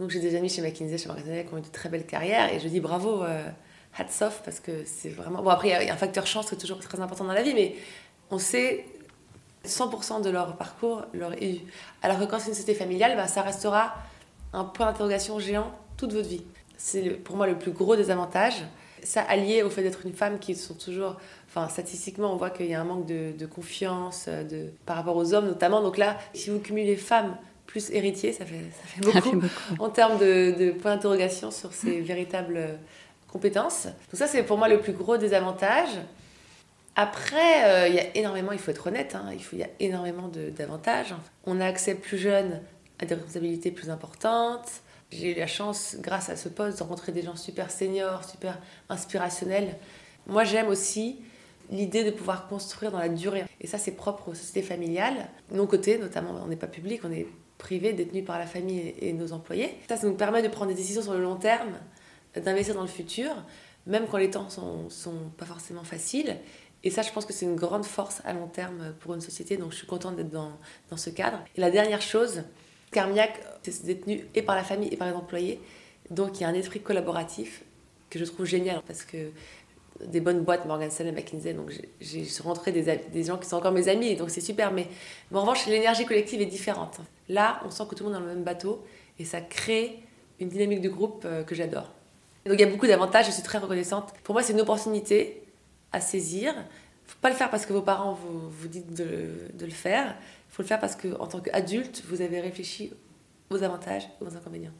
Donc 0.00 0.10
j'ai 0.10 0.20
des 0.20 0.34
amis 0.34 0.48
chez 0.48 0.60
McKinsey, 0.60 0.98
chez 0.98 1.08
Stanley 1.08 1.44
qui 1.46 1.54
ont 1.54 1.58
eu 1.58 1.62
de 1.62 1.68
très 1.68 1.88
belles 1.88 2.06
carrières 2.06 2.52
et 2.52 2.58
je 2.58 2.68
dis 2.68 2.80
bravo, 2.80 3.22
euh, 3.22 3.48
hats 3.96 4.26
off 4.26 4.42
parce 4.44 4.60
que 4.60 4.84
c'est 4.84 5.10
vraiment. 5.10 5.42
Bon 5.42 5.50
après 5.50 5.68
il 5.68 5.86
y 5.86 5.90
a 5.90 5.92
un 5.92 5.96
facteur 5.96 6.26
chance 6.26 6.48
qui 6.48 6.54
est 6.54 6.58
toujours 6.58 6.80
très 6.80 7.00
important 7.00 7.24
dans 7.24 7.32
la 7.32 7.42
vie, 7.42 7.54
mais 7.54 7.76
on 8.30 8.38
sait 8.38 8.86
100% 9.64 10.22
de 10.22 10.30
leur 10.30 10.56
parcours 10.56 11.04
leur 11.12 11.32
eu. 11.42 11.58
Alors 12.02 12.18
que 12.18 12.24
quand 12.24 12.38
c'est 12.38 12.48
une 12.48 12.54
société 12.54 12.74
familiale, 12.74 13.16
bah, 13.16 13.28
ça 13.28 13.42
restera 13.42 13.94
un 14.52 14.64
point 14.64 14.86
d'interrogation 14.86 15.38
géant 15.38 15.70
toute 15.96 16.12
votre 16.12 16.28
vie. 16.28 16.44
C'est 16.76 17.10
pour 17.10 17.36
moi 17.36 17.46
le 17.46 17.56
plus 17.58 17.72
gros 17.72 17.96
désavantage. 17.96 18.64
Ça 19.02 19.22
allié 19.22 19.62
au 19.62 19.70
fait 19.70 19.82
d'être 19.82 20.06
une 20.06 20.14
femme 20.14 20.38
qui 20.38 20.54
sont 20.54 20.74
toujours, 20.74 21.16
enfin 21.46 21.68
statistiquement 21.68 22.32
on 22.32 22.36
voit 22.36 22.50
qu'il 22.50 22.66
y 22.66 22.74
a 22.74 22.80
un 22.80 22.84
manque 22.84 23.06
de, 23.06 23.32
de 23.36 23.46
confiance 23.46 24.26
euh, 24.28 24.44
de, 24.44 24.72
par 24.86 24.96
rapport 24.96 25.16
aux 25.16 25.34
hommes 25.34 25.46
notamment. 25.46 25.82
Donc 25.82 25.98
là, 25.98 26.18
si 26.32 26.50
vous 26.50 26.58
cumulez 26.58 26.96
femmes 26.96 27.36
plus 27.66 27.90
héritiers, 27.90 28.32
ça 28.32 28.44
fait, 28.44 28.54
ça 28.54 28.86
fait 28.86 29.04
Ça 29.04 29.10
beaucoup 29.10 29.30
fait 29.30 29.36
beaucoup. 29.36 29.82
en 29.82 29.88
termes 29.90 30.18
de, 30.18 30.54
de 30.58 30.70
points 30.70 30.94
d'interrogation 30.94 31.50
sur 31.50 31.72
ses 31.72 32.00
véritables 32.00 32.56
euh, 32.56 32.76
compétences. 33.28 33.84
Donc 33.86 34.14
ça, 34.14 34.26
c'est 34.26 34.42
pour 34.42 34.58
moi 34.58 34.68
le 34.68 34.80
plus 34.80 34.92
gros 34.92 35.16
désavantage. 35.16 35.88
Après, 36.96 37.64
euh, 37.64 37.88
il 37.88 37.94
y 37.94 37.98
a 37.98 38.16
énormément, 38.16 38.52
il 38.52 38.58
faut 38.58 38.70
être 38.70 38.86
honnête, 38.86 39.16
hein, 39.16 39.30
il, 39.32 39.42
faut, 39.42 39.56
y 39.56 39.64
a 39.64 39.68
énormément 39.80 40.28
d'avantages. 40.28 41.14
On 41.44 41.60
a 41.60 41.66
accès 41.66 41.96
plus 41.96 42.18
jeune 42.18 42.60
à 43.00 43.06
des 43.06 43.14
responsabilités 43.16 43.72
plus 43.72 43.90
importantes. 43.90 44.68
J'ai 45.10 45.32
eu 45.32 45.38
la 45.38 45.48
chance, 45.48 45.96
grâce 45.98 46.28
à 46.28 46.36
ce 46.36 46.48
poste, 46.48 46.78
de 46.78 46.82
rencontrer 46.84 47.12
des 47.12 47.22
gens 47.22 47.36
super 47.36 47.70
seniors, 47.70 48.24
super 48.24 48.58
inspirationnels. 48.88 49.76
Moi, 50.26 50.44
j'aime 50.44 50.68
aussi 50.68 51.18
l'idée 51.70 52.04
de 52.04 52.10
pouvoir 52.10 52.46
construire 52.48 52.92
dans 52.92 52.98
la 52.98 53.08
durée. 53.08 53.44
Et 53.60 53.66
ça, 53.66 53.78
c'est 53.78 53.92
propre 53.92 54.28
aux 54.28 54.34
sociétés 54.34 54.62
familiales. 54.62 55.28
De 55.50 55.56
nos 55.56 55.66
côtés, 55.66 55.98
notamment, 55.98 56.40
on 56.44 56.46
n'est 56.46 56.56
pas 56.56 56.66
public, 56.68 57.00
on 57.04 57.10
est 57.10 57.26
privé, 57.64 57.94
détenu 57.94 58.22
par 58.22 58.38
la 58.38 58.44
famille 58.44 58.94
et, 59.00 59.14
nos 59.14 59.32
employés. 59.32 59.74
Ça, 59.88 59.96
ça 59.96 60.06
nous 60.06 60.16
permet 60.16 60.42
de 60.42 60.48
prendre 60.48 60.70
des 60.70 60.76
décisions 60.76 61.00
sur 61.00 61.14
le 61.14 61.22
long 61.22 61.36
terme, 61.36 61.72
d'investir 62.36 62.74
dans 62.74 62.82
le 62.82 62.88
futur, 62.88 63.30
même 63.86 64.06
quand 64.06 64.18
les 64.18 64.30
temps 64.30 64.50
sont, 64.50 64.90
sont 64.90 65.30
pas 65.38 65.46
forcément 65.46 65.82
faciles. 65.82 66.36
Et 66.82 66.90
ça, 66.90 67.00
je 67.00 67.10
pense 67.10 67.24
que 67.24 67.32
c'est 67.32 67.46
une 67.46 67.56
grande 67.56 67.86
force 67.86 68.20
à 68.26 68.34
long 68.34 68.48
terme 68.48 68.92
pour 69.00 69.14
une 69.14 69.22
société. 69.22 69.56
Donc, 69.56 69.72
je 69.72 69.78
suis 69.78 69.86
contente 69.86 70.16
d'être 70.16 70.28
dans, 70.30 70.52
ce 70.94 71.08
cadre. 71.08 71.38
Et 71.56 71.60
la 71.62 71.70
dernière 71.70 72.02
chose, 72.02 72.42
Carmiac, 72.92 73.40
c'est 73.62 73.86
détenu 73.86 74.26
et 74.34 74.42
par 74.42 74.56
la 74.56 74.62
famille 74.62 74.90
et 74.92 74.98
par 74.98 75.08
les 75.08 75.14
employés. 75.14 75.58
Donc, 76.10 76.38
il 76.38 76.42
y 76.42 76.44
a 76.44 76.48
un 76.48 76.54
esprit 76.54 76.80
collaboratif 76.80 77.64
que 78.10 78.18
je 78.18 78.26
trouve 78.26 78.44
génial 78.44 78.82
parce 78.86 79.04
que 79.04 79.30
des 80.04 80.20
bonnes 80.20 80.42
boîtes, 80.42 80.66
Morgan 80.66 80.90
Stanley, 80.90 81.12
McKinsey, 81.12 81.54
donc 81.54 81.72
j'ai- 81.98 82.26
rencontré 82.42 82.72
des, 82.72 83.00
des 83.10 83.24
gens 83.24 83.38
qui 83.38 83.48
sont 83.48 83.56
encore 83.56 83.72
mes 83.72 83.88
amis, 83.88 84.16
donc 84.16 84.28
c'est 84.28 84.42
super. 84.42 84.70
Mais 84.70 84.86
en 85.32 85.40
revanche, 85.40 85.64
l'énergie 85.66 86.04
collective 86.04 86.42
est 86.42 86.46
différente. 86.58 87.00
Là, 87.28 87.60
on 87.64 87.70
sent 87.70 87.84
que 87.88 87.94
tout 87.94 88.04
le 88.04 88.10
monde 88.10 88.18
est 88.18 88.22
dans 88.22 88.28
le 88.28 88.34
même 88.34 88.44
bateau 88.44 88.84
et 89.18 89.24
ça 89.24 89.40
crée 89.40 90.00
une 90.40 90.48
dynamique 90.48 90.80
de 90.80 90.88
groupe 90.88 91.22
euh, 91.24 91.42
que 91.42 91.54
j'adore. 91.54 91.92
Donc 92.46 92.54
il 92.54 92.60
y 92.60 92.64
a 92.64 92.70
beaucoup 92.70 92.86
d'avantages, 92.86 93.26
je 93.26 93.30
suis 93.30 93.42
très 93.42 93.58
reconnaissante. 93.58 94.12
Pour 94.22 94.34
moi, 94.34 94.42
c'est 94.42 94.52
une 94.52 94.60
opportunité 94.60 95.42
à 95.92 96.00
saisir. 96.00 96.52
faut 97.06 97.18
pas 97.20 97.30
le 97.30 97.36
faire 97.36 97.50
parce 97.50 97.64
que 97.64 97.72
vos 97.72 97.82
parents 97.82 98.12
vous, 98.12 98.50
vous 98.50 98.68
disent 98.68 98.86
de, 98.86 99.30
de 99.54 99.64
le 99.64 99.72
faire. 99.72 100.14
Il 100.50 100.54
faut 100.54 100.62
le 100.62 100.68
faire 100.68 100.80
parce 100.80 100.96
qu'en 100.96 101.26
tant 101.26 101.40
qu'adulte, 101.40 102.02
vous 102.08 102.20
avez 102.20 102.40
réfléchi 102.40 102.92
aux 103.50 103.62
avantages 103.62 104.08
et 104.20 104.24
aux 104.24 104.36
inconvénients. 104.36 104.72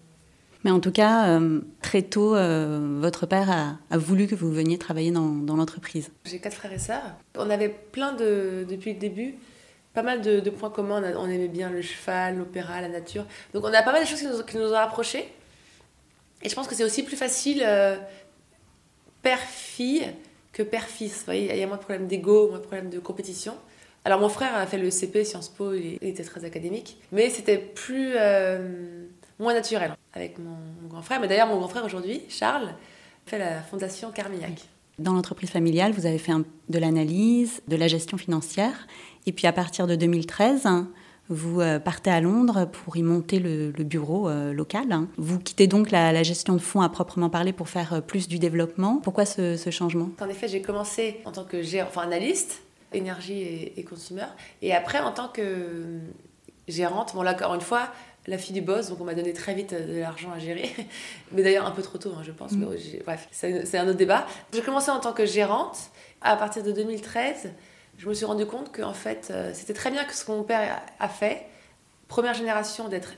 Mais 0.65 0.71
en 0.71 0.81
tout 0.81 0.93
cas, 0.93 1.29
euh, 1.29 1.61
très 1.83 2.03
tôt, 2.03 2.35
euh, 2.35 2.99
votre 3.01 3.27
père 3.27 3.51
a, 3.51 3.77
a 3.91 3.99
voulu 3.99 4.27
que 4.27 4.35
vous 4.35 4.51
veniez 4.51 4.79
travailler 4.79 5.11
dans, 5.11 5.29
dans 5.29 5.57
l'entreprise. 5.57 6.11
J'ai 6.25 6.39
quatre 6.39 6.55
frères 6.55 6.73
et 6.73 6.79
sœurs. 6.79 7.03
On 7.37 7.51
avait 7.51 7.69
plein 7.69 8.13
de, 8.15 8.67
depuis 8.69 8.95
le 8.95 8.99
début, 8.99 9.35
pas 9.95 10.03
mal 10.03 10.21
de, 10.21 10.51
points 10.51 10.71
communs. 10.71 11.03
On, 11.17 11.27
aimait 11.27 11.49
bien 11.49 11.71
le 11.71 11.81
cheval, 11.81 12.37
l'opéra, 12.37 12.81
la 12.81 12.89
nature. 12.89 13.25
Donc 13.55 13.65
on 13.65 13.73
a 13.73 13.83
pas 13.83 13.93
mal 13.93 14.03
de 14.03 14.09
choses 14.09 14.21
qui 14.21 14.27
nous, 14.27 14.43
qui 14.43 14.57
nous 14.59 14.71
ont 14.71 14.73
rapprochés. 14.73 15.33
Et 16.43 16.49
je 16.49 16.55
pense 16.55 16.67
que 16.67 16.75
c'est 16.75 16.85
aussi 16.85 17.05
plus 17.05 17.17
facile 17.17 17.63
euh, 17.65 17.97
père-fille 19.23 20.07
que 20.53 20.63
père-fils. 20.63 21.25
Il 21.29 21.45
y 21.45 21.63
a 21.63 21.67
moins 21.67 21.77
de 21.77 21.83
problèmes 21.83 22.07
d'ego, 22.07 22.49
moins 22.49 22.59
de 22.59 22.65
problèmes 22.65 22.91
de 22.91 22.99
compétition. 22.99 23.55
Alors 24.05 24.21
mon 24.21 24.29
frère 24.29 24.55
a 24.55 24.67
fait 24.67 24.77
le 24.77 24.91
CP 24.91 25.25
Sciences 25.25 25.49
Po, 25.49 25.73
il 25.73 25.99
était 26.03 26.25
très 26.25 26.45
académique, 26.45 26.99
mais 27.11 27.31
c'était 27.31 27.57
plus 27.57 28.13
euh, 28.17 29.07
moins 29.39 29.55
naturel 29.55 29.97
avec 30.13 30.39
mon, 30.39 30.57
grand 30.89 31.01
frère. 31.01 31.21
Mais 31.21 31.29
d'ailleurs 31.29 31.47
mon 31.47 31.57
grand 31.57 31.69
frère 31.69 31.85
aujourd'hui, 31.85 32.23
Charles, 32.29 32.75
fait 33.25 33.39
la 33.39 33.63
fondation 33.63 34.11
Carmignac. 34.11 34.69
Dans 34.99 35.15
l'entreprise 35.15 35.51
familiale, 35.51 35.93
vous 35.93 36.05
avez 36.05 36.19
fait 36.19 36.33
de 36.69 36.79
l'analyse, 36.79 37.63
de 37.67 37.77
la 37.77 37.89
gestion 37.89 38.19
financière. 38.19 38.87
Et 39.27 39.33
puis 39.33 39.47
à 39.47 39.53
partir 39.53 39.87
de 39.87 39.95
2013, 39.95 40.67
hein, 40.67 40.89
vous 41.31 41.61
euh, 41.61 41.79
partez 41.79 42.11
à 42.11 42.21
Londres 42.21 42.67
pour 42.71 42.97
y 42.97 43.03
monter 43.03 43.39
le, 43.39 43.71
le 43.71 43.85
bureau 43.85 44.29
euh, 44.29 44.53
local. 44.53 45.07
Vous 45.17 45.39
quittez 45.39 45.67
donc 45.67 45.91
la, 45.91 46.13
la 46.13 46.23
gestion 46.23 46.53
de 46.55 46.59
fonds 46.61 46.83
à 46.83 46.89
proprement 46.91 47.31
parler 47.31 47.53
pour 47.55 47.69
faire 47.69 47.95
euh, 47.95 48.01
plus 48.01 48.29
du 48.29 48.39
développement. 48.39 49.01
Pourquoi 49.03 49.25
ce, 49.25 49.57
ce 49.57 49.71
changement? 49.71 50.11
En 50.21 50.29
effet, 50.29 50.49
j'ai 50.49 50.61
commencé 50.61 51.21
en 51.25 51.33
tant 51.33 51.45
que 51.45 51.57
enfin 51.83 52.03
analyste, 52.03 52.61
énergie 52.93 53.41
et, 53.41 53.81
et 53.81 53.85
consumer. 53.85 54.27
Et 54.61 54.75
après, 54.75 55.01
en 55.01 55.13
tant 55.13 55.29
que 55.29 55.99
gérante, 56.69 57.13
bon 57.15 57.23
là, 57.23 57.33
encore 57.33 57.55
une 57.55 57.61
fois, 57.63 57.89
la 58.27 58.37
fille 58.39 58.55
du 58.55 58.61
boss, 58.63 58.89
donc 58.91 59.01
on 59.01 59.05
m'a 59.05 59.15
donné 59.15 59.33
très 59.33 59.55
vite 59.55 59.75
de 59.75 59.99
l'argent 60.01 60.31
à 60.35 60.39
gérer. 60.39 60.71
Mais 61.33 61.43
d'ailleurs, 61.43 61.67
un 61.67 61.71
peu 61.73 61.83
trop 61.83 61.97
tôt, 61.99 62.13
hein, 62.19 62.23
je 62.23 62.33
pense. 62.33 62.53
Mm. 62.53 62.67
Mais 62.71 62.79
j'ai- 62.79 63.03
bref, 63.05 63.29
c'est 63.33 63.79
un 63.79 63.89
autre 63.89 63.97
débat. 63.99 64.27
J'ai 64.53 64.61
commencé 64.63 64.91
en 64.91 65.01
tant 65.01 65.13
que 65.15 65.25
gérante. 65.25 65.79
À 66.27 66.37
partir 66.37 66.63
de 66.63 66.73
2013, 66.73 67.51
je 67.99 68.09
me 68.09 68.15
suis 68.15 68.25
rendu 68.25 68.47
compte 68.47 68.73
que 68.73 68.83
en 68.83 68.95
fait, 68.95 69.29
euh, 69.31 69.53
c'était 69.55 69.75
très 69.75 69.91
bien 69.91 70.05
que 70.05 70.15
ce 70.15 70.25
que 70.25 70.33
mon 70.33 70.43
père 70.43 70.83
a 71.01 71.09
fait. 71.09 71.47
Première 72.09 72.35
génération 72.35 72.89
d'être 72.89 73.15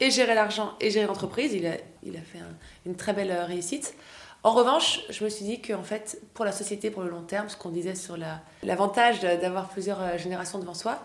et 0.00 0.10
gérer 0.10 0.34
l'argent 0.34 0.72
et 0.80 0.90
gérer 0.90 1.06
l'entreprise. 1.06 1.52
Il 1.54 1.66
a, 1.66 1.72
fait 2.20 2.38
un- 2.38 2.56
une 2.84 2.96
très 2.96 3.12
belle 3.12 3.30
euh, 3.30 3.44
réussite. 3.44 3.94
En 4.42 4.52
revanche, 4.52 5.00
je 5.10 5.24
me 5.24 5.28
suis 5.28 5.44
dit 5.44 5.60
qu'en 5.62 5.82
fait, 5.82 6.20
pour 6.34 6.44
la 6.44 6.52
société, 6.52 6.90
pour 6.90 7.02
le 7.02 7.08
long 7.10 7.22
terme, 7.22 7.48
ce 7.48 7.56
qu'on 7.56 7.70
disait 7.70 7.94
sur 7.94 8.16
la- 8.16 8.40
l'avantage 8.62 9.20
d'avoir 9.20 9.68
plusieurs 9.68 10.00
euh, 10.02 10.18
générations 10.18 10.58
devant 10.58 10.74
soi, 10.74 11.02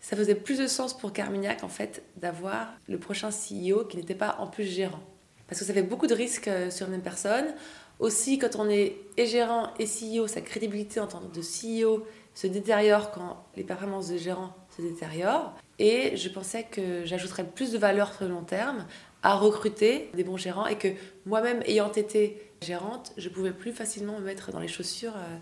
ça 0.00 0.16
faisait 0.16 0.34
plus 0.34 0.58
de 0.58 0.66
sens 0.66 0.96
pour 0.96 1.12
Carmignac, 1.12 1.64
en 1.64 1.68
fait, 1.68 2.02
d'avoir 2.16 2.68
le 2.88 2.98
prochain 2.98 3.30
CEO 3.30 3.84
qui 3.84 3.96
n'était 3.96 4.14
pas 4.14 4.36
en 4.38 4.46
plus 4.46 4.64
gérant. 4.64 5.00
Parce 5.48 5.60
que 5.60 5.66
ça 5.66 5.74
fait 5.74 5.82
beaucoup 5.82 6.06
de 6.06 6.14
risques 6.14 6.50
sur 6.70 6.86
une 6.86 6.92
même 6.92 7.02
personne. 7.02 7.54
Aussi, 7.98 8.38
quand 8.38 8.56
on 8.56 8.68
est 8.68 8.96
et 9.16 9.26
gérant 9.26 9.68
et 9.78 9.86
CEO, 9.86 10.26
sa 10.26 10.40
crédibilité 10.40 11.00
en 11.00 11.06
tant 11.06 11.20
que 11.20 11.40
CEO 11.40 12.06
se 12.34 12.46
détériore 12.46 13.10
quand 13.12 13.44
les 13.56 13.64
performances 13.64 14.08
de 14.08 14.16
gérant 14.16 14.54
se 14.76 14.82
détériorent. 14.82 15.54
Et 15.78 16.16
je 16.16 16.28
pensais 16.28 16.64
que 16.64 17.04
j'ajouterais 17.04 17.44
plus 17.44 17.72
de 17.72 17.78
valeur 17.78 18.12
sur 18.12 18.24
le 18.24 18.30
long 18.30 18.44
terme 18.44 18.86
à 19.22 19.34
recruter 19.34 20.10
des 20.14 20.24
bons 20.24 20.36
gérants 20.36 20.66
et 20.66 20.76
que 20.76 20.88
moi-même, 21.26 21.62
ayant 21.66 21.90
été 21.90 22.50
gérante, 22.60 23.12
je 23.16 23.28
pouvais 23.28 23.52
plus 23.52 23.72
facilement 23.72 24.18
me 24.18 24.24
mettre 24.24 24.50
dans 24.50 24.60
les 24.60 24.68
chaussures 24.68 25.16
euh, 25.16 25.36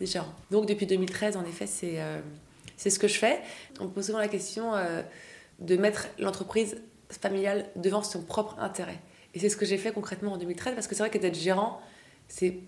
des 0.00 0.06
gérants. 0.06 0.34
Donc 0.50 0.66
depuis 0.66 0.86
2013, 0.86 1.36
en 1.36 1.44
effet, 1.44 1.66
c'est 1.66 2.00
euh, 2.00 2.20
c'est 2.76 2.90
ce 2.90 2.98
que 2.98 3.08
je 3.08 3.18
fais. 3.18 3.40
On 3.80 3.84
me 3.84 3.90
pose 3.90 4.06
souvent 4.06 4.18
la 4.18 4.28
question 4.28 4.74
euh, 4.74 5.02
de 5.60 5.76
mettre 5.76 6.08
l'entreprise 6.18 6.80
familiale 7.10 7.66
devant 7.76 8.02
son 8.02 8.22
propre 8.22 8.58
intérêt. 8.58 9.00
Et 9.34 9.38
c'est 9.38 9.48
ce 9.48 9.56
que 9.56 9.66
j'ai 9.66 9.78
fait 9.78 9.92
concrètement 9.92 10.32
en 10.32 10.36
2013 10.38 10.74
parce 10.74 10.86
que 10.86 10.94
c'est 10.94 11.02
vrai 11.02 11.10
que 11.10 11.18
d'être 11.18 11.38
gérant, 11.38 11.80
c'est 12.28 12.58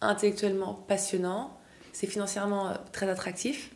intellectuellement 0.00 0.74
passionnant, 0.74 1.58
c'est 1.94 2.08
financièrement 2.08 2.68
euh, 2.68 2.74
très 2.92 3.08
attractif. 3.08 3.70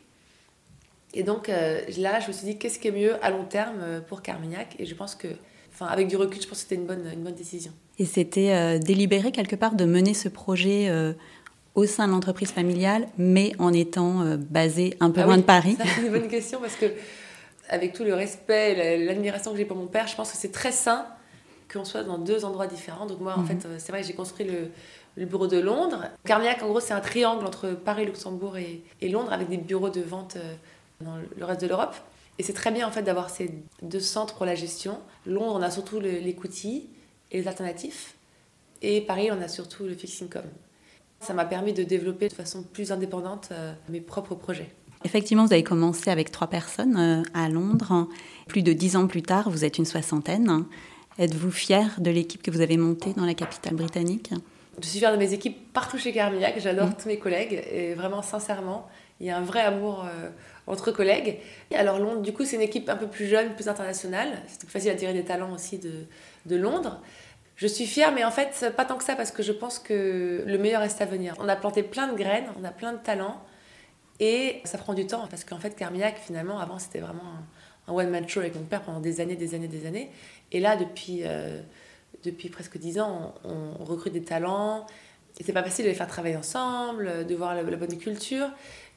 Et 1.14 1.22
donc 1.22 1.48
euh, 1.48 1.80
là, 1.96 2.20
je 2.20 2.28
me 2.28 2.32
suis 2.32 2.44
dit, 2.44 2.58
qu'est-ce 2.58 2.78
qui 2.78 2.88
est 2.88 2.92
mieux 2.92 3.24
à 3.24 3.30
long 3.30 3.44
terme 3.44 3.78
euh, 3.80 4.00
pour 4.00 4.20
Carmignac? 4.20 4.76
Et 4.78 4.84
je 4.84 4.94
pense 4.94 5.14
que 5.14 5.28
Enfin, 5.70 5.92
avec 5.92 6.08
du 6.08 6.16
recul, 6.16 6.42
je 6.42 6.48
pense 6.48 6.58
que 6.58 6.62
c'était 6.62 6.74
une 6.74 6.86
bonne, 6.86 7.08
une 7.12 7.22
bonne 7.22 7.36
décision. 7.36 7.70
Et 8.00 8.04
c'était 8.04 8.80
délibéré 8.80 9.30
quelque 9.30 9.54
part 9.54 9.76
de 9.76 9.84
mener 9.84 10.12
ce 10.12 10.28
projet 10.28 10.90
au 11.76 11.86
sein 11.86 12.08
de 12.08 12.12
l'entreprise 12.12 12.50
familiale, 12.50 13.06
mais 13.16 13.52
en 13.60 13.72
étant 13.72 14.24
basé 14.50 14.96
un 14.98 15.12
peu 15.12 15.20
ah 15.20 15.26
loin 15.26 15.36
de 15.36 15.42
Paris 15.42 15.76
C'est 15.78 16.02
une 16.02 16.10
bonne 16.10 16.26
question 16.26 16.58
parce 16.58 16.74
que, 16.74 16.86
avec 17.68 17.92
tout 17.92 18.02
le 18.02 18.14
respect, 18.14 19.04
l'admiration 19.04 19.52
que 19.52 19.58
j'ai 19.58 19.64
pour 19.64 19.76
mon 19.76 19.86
père, 19.86 20.08
je 20.08 20.16
pense 20.16 20.32
que 20.32 20.36
c'est 20.36 20.50
très 20.50 20.72
sain 20.72 21.06
qu'on 21.72 21.84
soit 21.84 22.02
dans 22.02 22.18
deux 22.18 22.44
endroits 22.44 22.66
différents. 22.66 23.06
Donc 23.06 23.20
moi, 23.20 23.34
en 23.36 23.42
mhm. 23.42 23.46
fait, 23.46 23.68
c'est 23.78 23.92
vrai 23.92 24.00
que 24.00 24.06
j'ai 24.08 24.14
construit 24.14 24.46
le, 24.46 24.70
bureau 25.16 25.46
de 25.46 25.58
Londres. 25.58 26.04
Carmiac, 26.24 26.62
en 26.62 26.68
gros, 26.68 26.80
c'est 26.80 26.94
un 26.94 27.00
triangle 27.00 27.44
entre 27.44 27.70
Paris, 27.70 28.06
Luxembourg 28.06 28.56
et, 28.56 29.08
Londres, 29.08 29.32
avec 29.32 29.48
des 29.48 29.56
bureaux 29.56 29.90
de 29.90 30.00
vente 30.00 30.36
euh, 30.36 30.54
dans 31.00 31.16
le 31.16 31.44
reste 31.44 31.60
de 31.60 31.66
l'Europe. 31.66 31.94
Et 32.38 32.42
c'est 32.42 32.52
très 32.52 32.70
bien, 32.70 32.86
en 32.86 32.90
fait, 32.90 33.02
d'avoir 33.02 33.30
ces 33.30 33.52
deux 33.82 34.00
centres 34.00 34.34
pour 34.34 34.46
la 34.46 34.54
gestion. 34.54 34.98
Londres, 35.26 35.56
on 35.58 35.62
a 35.62 35.70
surtout 35.70 35.98
l'écoutille 36.00 36.88
et 37.32 37.40
les 37.40 37.48
alternatifs. 37.48 38.14
Et 38.80 39.00
Paris, 39.00 39.30
on 39.32 39.42
a 39.42 39.48
surtout 39.48 39.84
le 39.84 39.94
fixed 39.94 40.22
income. 40.22 40.48
Ça 41.20 41.34
m'a 41.34 41.44
permis 41.44 41.72
de 41.72 41.82
développer 41.82 42.28
de 42.28 42.34
façon 42.34 42.62
plus 42.62 42.92
indépendante 42.92 43.48
euh, 43.50 43.72
mes 43.88 44.00
propres 44.00 44.36
projets. 44.36 44.70
Effectivement, 45.04 45.46
vous 45.46 45.52
avez 45.52 45.64
commencé 45.64 46.10
avec 46.10 46.30
trois 46.30 46.48
personnes 46.48 47.24
à 47.32 47.48
Londres. 47.48 48.08
Plus 48.46 48.62
de 48.62 48.72
dix 48.72 48.96
ans 48.96 49.06
plus 49.06 49.22
tard, 49.22 49.48
vous 49.48 49.64
êtes 49.64 49.78
une 49.78 49.84
soixantaine. 49.84 50.64
Êtes-vous 51.18 51.50
fier 51.50 52.00
de 52.00 52.10
l'équipe 52.10 52.42
que 52.42 52.50
vous 52.50 52.60
avez 52.60 52.76
montée 52.76 53.12
dans 53.14 53.24
la 53.24 53.34
capitale 53.34 53.74
britannique? 53.74 54.32
Je 54.82 54.86
suis 54.86 54.98
fière 54.98 55.12
de 55.12 55.16
mes 55.16 55.32
équipes 55.32 55.72
partout 55.72 55.98
chez 55.98 56.12
Carmillac. 56.12 56.58
J'adore 56.58 56.88
mm. 56.88 56.94
tous 56.94 57.08
mes 57.08 57.18
collègues 57.18 57.64
et 57.70 57.94
vraiment 57.94 58.22
sincèrement, 58.22 58.88
il 59.20 59.26
y 59.26 59.30
a 59.30 59.36
un 59.36 59.42
vrai 59.42 59.60
amour 59.60 60.04
euh, 60.04 60.28
entre 60.66 60.92
collègues. 60.92 61.38
Alors 61.74 61.98
Londres, 61.98 62.22
du 62.22 62.32
coup, 62.32 62.44
c'est 62.44 62.56
une 62.56 62.62
équipe 62.62 62.88
un 62.88 62.96
peu 62.96 63.08
plus 63.08 63.26
jeune, 63.26 63.54
plus 63.54 63.68
internationale. 63.68 64.28
C'est 64.46 64.60
plus 64.60 64.70
facile 64.70 64.92
d'attirer 64.92 65.12
des 65.12 65.24
talents 65.24 65.52
aussi 65.52 65.78
de, 65.78 66.06
de 66.46 66.56
Londres. 66.56 67.00
Je 67.56 67.66
suis 67.66 67.86
fière, 67.86 68.12
mais 68.12 68.24
en 68.24 68.30
fait, 68.30 68.72
pas 68.76 68.84
tant 68.84 68.96
que 68.96 69.02
ça, 69.02 69.16
parce 69.16 69.32
que 69.32 69.42
je 69.42 69.50
pense 69.50 69.80
que 69.80 70.44
le 70.46 70.58
meilleur 70.58 70.80
reste 70.80 71.00
à 71.00 71.06
venir. 71.06 71.34
On 71.40 71.48
a 71.48 71.56
planté 71.56 71.82
plein 71.82 72.06
de 72.06 72.16
graines, 72.16 72.46
on 72.60 72.64
a 72.64 72.70
plein 72.70 72.92
de 72.92 72.98
talents, 72.98 73.42
et 74.20 74.60
ça 74.62 74.78
prend 74.78 74.94
du 74.94 75.08
temps, 75.08 75.26
parce 75.28 75.42
qu'en 75.42 75.58
fait, 75.58 75.74
Carmillac, 75.74 76.18
finalement, 76.24 76.60
avant, 76.60 76.78
c'était 76.78 77.00
vraiment 77.00 77.24
un, 77.24 77.90
un 77.92 77.96
one-man 77.96 78.28
show 78.28 78.38
avec 78.38 78.54
mon 78.54 78.62
père 78.62 78.82
pendant 78.82 79.00
des 79.00 79.20
années, 79.20 79.34
des 79.34 79.56
années, 79.56 79.66
des 79.66 79.86
années. 79.86 80.10
Et 80.52 80.60
là, 80.60 80.76
depuis, 80.76 81.22
euh, 81.24 81.60
depuis 82.24 82.48
presque 82.48 82.78
dix 82.78 82.98
ans, 82.98 83.34
on, 83.44 83.84
recrute 83.84 84.12
des 84.12 84.22
talents. 84.22 84.86
Et 85.38 85.44
c'est 85.44 85.52
pas 85.52 85.62
facile 85.62 85.84
de 85.84 85.90
les 85.90 85.94
faire 85.94 86.08
travailler 86.08 86.36
ensemble, 86.36 87.26
de 87.26 87.34
voir 87.34 87.54
la, 87.54 87.62
bonne 87.62 87.96
culture. 87.98 88.48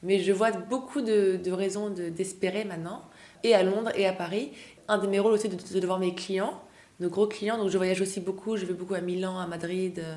Mais 0.02 0.18
je 0.18 0.32
vois 0.32 0.50
beaucoup 0.50 1.00
de, 1.00 1.36
de 1.42 1.52
raisons 1.52 1.90
d'espérer 1.90 2.64
maintenant, 2.64 3.02
et 3.44 3.54
à 3.54 3.62
Londres 3.62 3.92
et 3.94 4.06
à 4.06 4.12
Paris. 4.12 4.52
Un 4.88 4.98
de 4.98 5.06
mes 5.06 5.20
rôles 5.20 5.32
aussi, 5.32 5.48
de, 5.48 5.56
de, 5.56 5.86
voir 5.86 6.00
mes 6.00 6.14
clients, 6.14 6.60
nos 6.98 7.08
gros 7.08 7.28
clients. 7.28 7.58
Donc 7.58 7.70
je 7.70 7.76
voyage 7.76 8.00
aussi 8.00 8.20
beaucoup. 8.20 8.56
Je 8.56 8.66
vais 8.66 8.74
beaucoup 8.74 8.94
à 8.94 9.00
Milan, 9.00 9.38
à 9.38 9.46
Madrid, 9.46 10.00
euh, 10.00 10.16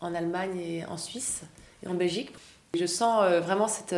en 0.00 0.14
Allemagne 0.14 0.58
et 0.58 0.84
en 0.84 0.98
Suisse 0.98 1.42
et 1.82 1.88
en 1.88 1.94
Belgique. 1.94 2.32
Je 2.78 2.86
sens 2.86 3.22
euh, 3.22 3.40
vraiment 3.40 3.68
cette 3.68 3.94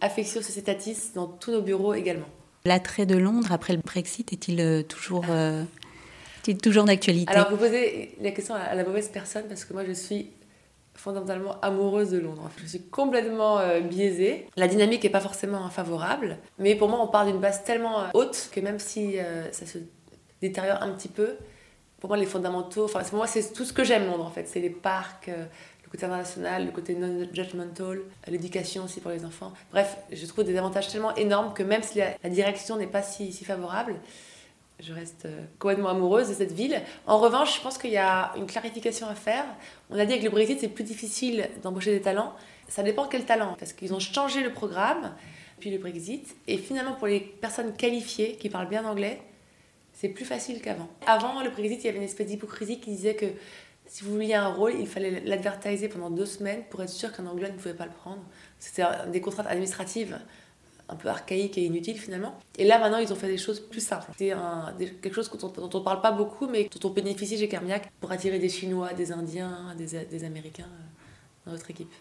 affection 0.00 0.42
sociétatiste 0.42 1.14
dans 1.14 1.26
tous 1.26 1.52
nos 1.52 1.62
bureaux 1.62 1.94
également. 1.94 2.28
L'attrait 2.66 3.06
de 3.06 3.16
Londres 3.16 3.52
après 3.52 3.74
le 3.74 3.80
Brexit 3.80 4.32
est-il 4.32 4.84
toujours 4.86 5.24
toujours 6.54 6.84
d'actualité. 6.84 7.32
Alors, 7.32 7.50
vous 7.50 7.56
posez 7.56 8.16
la 8.20 8.30
question 8.30 8.54
à 8.54 8.74
la 8.74 8.84
mauvaise 8.84 9.08
personne 9.08 9.44
parce 9.48 9.64
que 9.64 9.72
moi, 9.72 9.84
je 9.84 9.92
suis 9.92 10.30
fondamentalement 10.96 11.60
amoureuse 11.60 12.10
de 12.10 12.18
Londres. 12.18 12.50
Je 12.56 12.66
suis 12.66 12.82
complètement 12.82 13.58
euh, 13.58 13.80
biaisée. 13.80 14.46
La 14.56 14.68
dynamique 14.68 15.04
n'est 15.04 15.10
pas 15.10 15.20
forcément 15.20 15.68
favorable, 15.68 16.38
mais 16.58 16.74
pour 16.74 16.88
moi, 16.88 17.00
on 17.02 17.08
part 17.08 17.26
d'une 17.26 17.38
base 17.38 17.64
tellement 17.64 18.00
euh, 18.00 18.06
haute 18.14 18.50
que 18.52 18.60
même 18.60 18.78
si 18.78 19.18
euh, 19.18 19.50
ça 19.52 19.66
se 19.66 19.78
détériore 20.40 20.82
un 20.82 20.90
petit 20.90 21.08
peu, 21.08 21.36
pour 22.00 22.08
moi, 22.08 22.16
les 22.16 22.26
fondamentaux, 22.26 22.84
enfin, 22.84 23.02
pour 23.02 23.18
moi, 23.18 23.26
c'est 23.26 23.52
tout 23.52 23.64
ce 23.64 23.72
que 23.72 23.84
j'aime 23.84 24.06
Londres 24.06 24.24
en 24.24 24.30
fait. 24.30 24.46
C'est 24.48 24.60
les 24.60 24.70
parcs, 24.70 25.28
le 25.28 25.90
côté 25.90 26.04
international, 26.04 26.66
le 26.66 26.72
côté 26.72 26.94
non-judgmental, 26.94 28.00
l'éducation 28.28 28.84
aussi 28.84 29.00
pour 29.00 29.10
les 29.10 29.24
enfants. 29.24 29.52
Bref, 29.72 29.96
je 30.12 30.26
trouve 30.26 30.44
des 30.44 30.56
avantages 30.58 30.88
tellement 30.88 31.14
énormes 31.14 31.54
que 31.54 31.62
même 31.62 31.82
si 31.82 31.98
la, 31.98 32.28
direction 32.28 32.76
n'est 32.76 32.86
pas 32.86 33.02
si 33.02 33.32
favorable, 33.44 33.94
je 34.80 34.92
reste 34.92 35.24
euh, 35.24 35.44
complètement 35.58 35.88
amoureuse 35.88 36.28
de 36.28 36.34
cette 36.34 36.52
ville. 36.52 36.80
En 37.06 37.18
revanche, 37.18 37.56
je 37.56 37.62
pense 37.62 37.78
qu'il 37.78 37.90
y 37.90 37.96
a 37.96 38.32
une 38.36 38.46
clarification 38.46 39.06
à 39.08 39.14
faire. 39.14 39.44
On 39.90 39.98
a 39.98 40.04
dit 40.04 40.12
avec 40.12 40.24
le 40.24 40.30
Brexit, 40.30 40.60
c'est 40.60 40.68
plus 40.68 40.84
difficile 40.84 41.48
d'embaucher 41.62 41.92
des 41.92 42.02
talents. 42.02 42.34
Ça 42.68 42.82
dépend 42.82 43.06
quel 43.06 43.24
talent, 43.24 43.56
parce 43.58 43.72
qu'ils 43.72 43.94
ont 43.94 44.00
changé 44.00 44.42
le 44.42 44.52
programme 44.52 45.14
puis 45.60 45.70
le 45.70 45.78
Brexit. 45.78 46.36
Et 46.46 46.58
finalement, 46.58 46.92
pour 46.92 47.06
les 47.06 47.20
personnes 47.20 47.72
qualifiées 47.74 48.36
qui 48.36 48.50
parlent 48.50 48.68
bien 48.68 48.84
anglais, 48.84 49.22
c'est 49.94 50.10
plus 50.10 50.26
facile 50.26 50.60
qu'avant. 50.60 50.88
Avant 51.06 51.42
le 51.42 51.48
Brexit, 51.48 51.82
il 51.82 51.86
y 51.86 51.88
avait 51.88 51.98
une 51.98 52.04
espèce 52.04 52.26
d'hypocrisie 52.26 52.80
qui 52.80 52.90
disait 52.90 53.14
que 53.14 53.26
si 53.86 54.04
vous 54.04 54.12
vouliez 54.12 54.34
un 54.34 54.48
rôle, 54.48 54.74
il 54.78 54.86
fallait 54.86 55.22
l'advertiser 55.24 55.88
pendant 55.88 56.10
deux 56.10 56.26
semaines 56.26 56.64
pour 56.68 56.82
être 56.82 56.90
sûr 56.90 57.12
qu'un 57.12 57.26
anglais 57.26 57.50
ne 57.50 57.56
pouvait 57.56 57.72
pas 57.72 57.86
le 57.86 57.92
prendre. 57.92 58.22
C'était 58.58 58.84
des 59.10 59.20
contraintes 59.22 59.46
administratives 59.46 60.18
un 60.88 60.96
peu 60.96 61.08
archaïque 61.08 61.58
et 61.58 61.64
inutile 61.64 61.98
finalement. 61.98 62.38
Et 62.58 62.64
là 62.64 62.78
maintenant 62.78 62.98
ils 62.98 63.12
ont 63.12 63.16
fait 63.16 63.28
des 63.28 63.38
choses 63.38 63.60
plus 63.60 63.80
simples. 63.80 64.10
C'est 64.16 64.32
quelque 65.02 65.14
chose 65.14 65.30
dont, 65.30 65.52
on 65.58 65.78
ne 65.78 65.84
parle 65.84 66.00
pas 66.00 66.12
beaucoup 66.12 66.46
mais 66.46 66.68
dont 66.68 66.88
on 66.88 66.92
bénéficie 66.92 67.38
chez 67.38 67.48
Carmiac 67.48 67.90
pour 68.00 68.12
attirer 68.12 68.38
des 68.38 68.48
Chinois, 68.48 68.92
des 68.92 69.12
Indiens, 69.12 69.74
des, 69.76 70.04
des 70.04 70.24
Américains 70.24 70.64
euh, 70.64 71.46
dans 71.46 71.52
notre 71.52 71.70
équipe. 71.70 71.92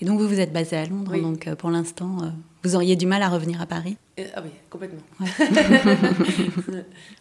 Et 0.00 0.04
donc 0.04 0.20
vous 0.20 0.28
vous 0.28 0.38
êtes 0.38 0.52
basé 0.52 0.76
à 0.76 0.86
Londres, 0.86 1.16
donc 1.18 1.48
euh, 1.48 1.56
pour 1.56 1.70
l'instant, 1.70 2.18
euh, 2.22 2.26
vous 2.62 2.76
auriez 2.76 2.94
du 2.94 3.06
mal 3.06 3.20
à 3.20 3.28
revenir 3.28 3.60
à 3.60 3.66
Paris 3.66 3.96
Ah 4.36 4.42
oui, 4.44 4.50
complètement. 4.70 5.00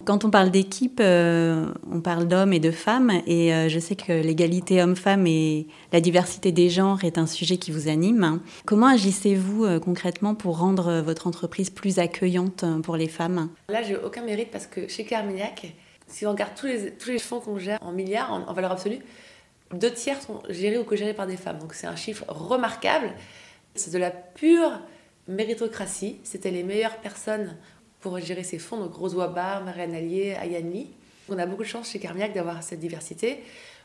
Quand 0.06 0.26
on 0.26 0.30
parle 0.30 0.52
d'équipe, 0.52 1.00
euh, 1.00 1.74
on 1.92 2.02
parle 2.02 2.28
d'hommes 2.28 2.54
et 2.54 2.60
de 2.60 2.70
femmes, 2.70 3.12
et 3.26 3.52
je 3.68 3.80
sais 3.80 3.96
que 3.96 4.12
l'égalité 4.14 4.82
homme-femme 4.84 5.26
et 5.26 5.68
la 5.92 6.02
diversité 6.02 6.52
des 6.52 6.70
genres 6.70 7.04
est 7.04 7.18
un 7.18 7.26
sujet 7.26 7.58
qui 7.58 7.72
vous 7.72 7.88
anime. 7.88 8.42
Comment 8.66 8.88
agissez-vous 8.88 9.80
concrètement 9.80 10.36
pour 10.36 10.60
rendre 10.60 11.02
votre 11.02 11.26
entreprise 11.26 11.72
plus 11.72 11.98
accueillante 11.98 12.64
pour 12.84 12.96
les 12.96 13.08
femmes? 13.08 13.50
Là, 13.70 13.82
j'ai 13.82 13.98
aucun 13.98 14.24
mérite 14.24 14.52
parce 14.52 14.68
que 14.68 14.88
chez 14.88 15.04
Carmignac, 15.04 15.74
si 16.08 16.26
on 16.28 16.32
regarde 16.32 16.54
tous 16.56 16.68
les, 16.68 16.92
tous 16.92 17.10
les 17.10 17.20
fonds 17.20 17.40
qu'on 17.40 17.58
gère 17.58 17.80
en 17.82 17.92
milliards, 17.92 18.32
en 18.32 18.54
valeur 18.54 18.72
absolue, 18.72 19.00
deux 19.74 19.92
tiers 19.92 20.22
sont 20.22 20.42
gérés 20.50 20.78
ou 20.78 20.84
co-gérés 20.84 21.14
par 21.14 21.28
des 21.28 21.38
femmes. 21.38 21.60
Donc 21.60 21.74
c'est 21.74 21.88
un 21.88 21.96
chiffre 21.96 22.26
remarquable. 22.28 23.14
C'est 23.76 23.92
de 23.92 23.98
la 23.98 24.12
pure 24.12 24.80
méritocratie. 25.28 26.20
C'était 26.24 26.52
les 26.52 26.64
meilleures 26.64 26.98
personnes 26.98 27.56
pour 28.00 28.20
gérer 28.20 28.44
ces 28.44 28.60
fonds, 28.60 28.78
donc 28.78 28.94
Rose 28.94 29.16
Wabar, 29.16 29.64
Marianne 29.64 29.96
Allier, 29.96 30.36
Ayane 30.40 30.86
On 31.30 31.38
a 31.38 31.46
beaucoup 31.46 31.64
de 31.64 31.68
chance 31.68 31.90
chez 31.90 32.00
Carmiac 32.00 32.34
d'avoir 32.34 32.62
cette 32.64 32.80
diversité. 32.80 33.44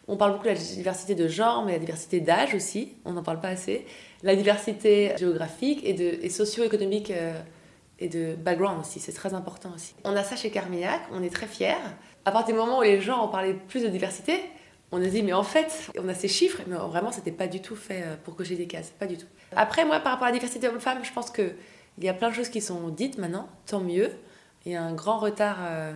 On 0.08 0.16
parle 0.16 0.32
beaucoup 0.32 0.44
de 0.44 0.50
la 0.50 0.54
diversité 0.54 1.14
de 1.14 1.28
genre, 1.28 1.64
mais 1.64 1.72
la 1.72 1.78
diversité 1.78 2.20
d'âge 2.20 2.54
aussi, 2.54 2.94
on 3.04 3.12
n'en 3.12 3.22
parle 3.22 3.40
pas 3.40 3.48
assez. 3.48 3.86
La 4.22 4.36
diversité 4.36 5.12
géographique 5.16 5.80
et, 5.84 6.28
socio-économique 6.28 7.10
euh, 7.10 7.40
et 7.98 8.08
de 8.08 8.34
background 8.34 8.80
aussi, 8.80 8.98
c'est 9.00 9.12
très 9.12 9.32
important 9.32 9.70
aussi. 9.74 9.94
On 10.04 10.16
a 10.16 10.24
ça 10.24 10.36
chez 10.36 10.50
Carmiac, 10.50 11.00
on 11.12 11.22
est 11.22 11.32
très 11.32 11.46
fiers. 11.46 11.74
À 12.24 12.32
partir 12.32 12.54
du 12.54 12.60
moment 12.60 12.80
où 12.80 12.82
les 12.82 13.00
gens 13.00 13.24
ont 13.24 13.28
parlé 13.28 13.54
plus 13.54 13.82
de 13.82 13.88
diversité, 13.88 14.40
on 14.92 15.02
a 15.02 15.06
dit, 15.06 15.22
mais 15.22 15.32
en 15.32 15.42
fait, 15.42 15.90
on 15.98 16.08
a 16.08 16.14
ces 16.14 16.28
chiffres, 16.28 16.60
mais 16.66 16.76
vraiment, 16.76 17.10
c'était 17.10 17.32
pas 17.32 17.46
du 17.46 17.60
tout 17.60 17.74
fait 17.74 18.02
euh, 18.02 18.16
pour 18.22 18.36
cocher 18.36 18.56
des 18.56 18.66
cases, 18.66 18.90
pas 18.90 19.06
du 19.06 19.16
tout. 19.16 19.26
Après, 19.56 19.86
moi, 19.86 19.98
par 20.00 20.12
rapport 20.12 20.26
à 20.26 20.30
la 20.30 20.34
diversité 20.34 20.68
homme-femme, 20.68 21.02
je 21.02 21.12
pense 21.12 21.30
qu'il 21.30 21.54
y 21.98 22.08
a 22.08 22.14
plein 22.14 22.28
de 22.28 22.34
choses 22.34 22.50
qui 22.50 22.60
sont 22.60 22.88
dites 22.90 23.16
maintenant, 23.16 23.48
tant 23.66 23.80
mieux. 23.80 24.10
Il 24.66 24.72
y 24.72 24.76
a 24.76 24.82
un 24.82 24.92
grand 24.92 25.18
retard 25.18 25.56
euh, 25.62 25.94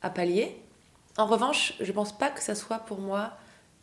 à 0.00 0.10
pallier. 0.10 0.56
En 1.18 1.26
revanche, 1.26 1.74
je 1.80 1.90
pense 1.90 2.16
pas 2.16 2.30
que 2.30 2.40
ça 2.40 2.54
soit 2.54 2.78
pour 2.78 3.00
moi 3.00 3.32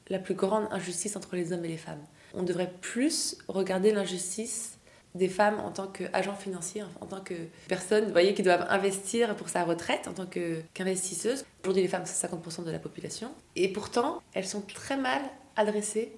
la 0.08 0.18
plus 0.18 0.34
grande 0.34 0.68
injustice 0.72 1.18
entre 1.18 1.36
les 1.36 1.52
hommes 1.52 1.66
et 1.66 1.70
les 1.70 1.78
femmes. 1.78 2.02
On 2.34 2.44
devrait 2.44 2.72
plus 2.82 3.38
regarder 3.50 3.92
l'injustice 3.92 4.77
des 5.18 5.30
femmes 5.30 5.60
en 5.60 5.72
tant 5.72 5.88
qu'agents 5.88 6.36
financiers, 6.36 6.84
en 7.02 7.06
tant 7.06 7.22
que 7.22 7.34
personnes 7.68 8.12
voyez, 8.12 8.34
qui 8.34 8.44
doivent 8.44 8.66
investir 8.70 9.36
pour 9.36 9.50
sa 9.50 9.64
retraite 9.64 10.08
en 10.08 10.14
tant 10.14 10.26
qu'investisseuse. 10.26 11.46
Aujourd'hui, 11.64 11.84
les 11.84 11.88
femmes, 11.88 12.06
c'est 12.06 12.28
50% 12.28 12.64
de 12.64 12.72
la 12.72 12.80
population. 12.80 13.32
Et 13.56 13.68
pourtant, 13.68 14.22
elles 14.34 14.46
sont 14.46 14.62
très 14.62 14.98
mal 14.98 15.22
adressées 15.56 16.14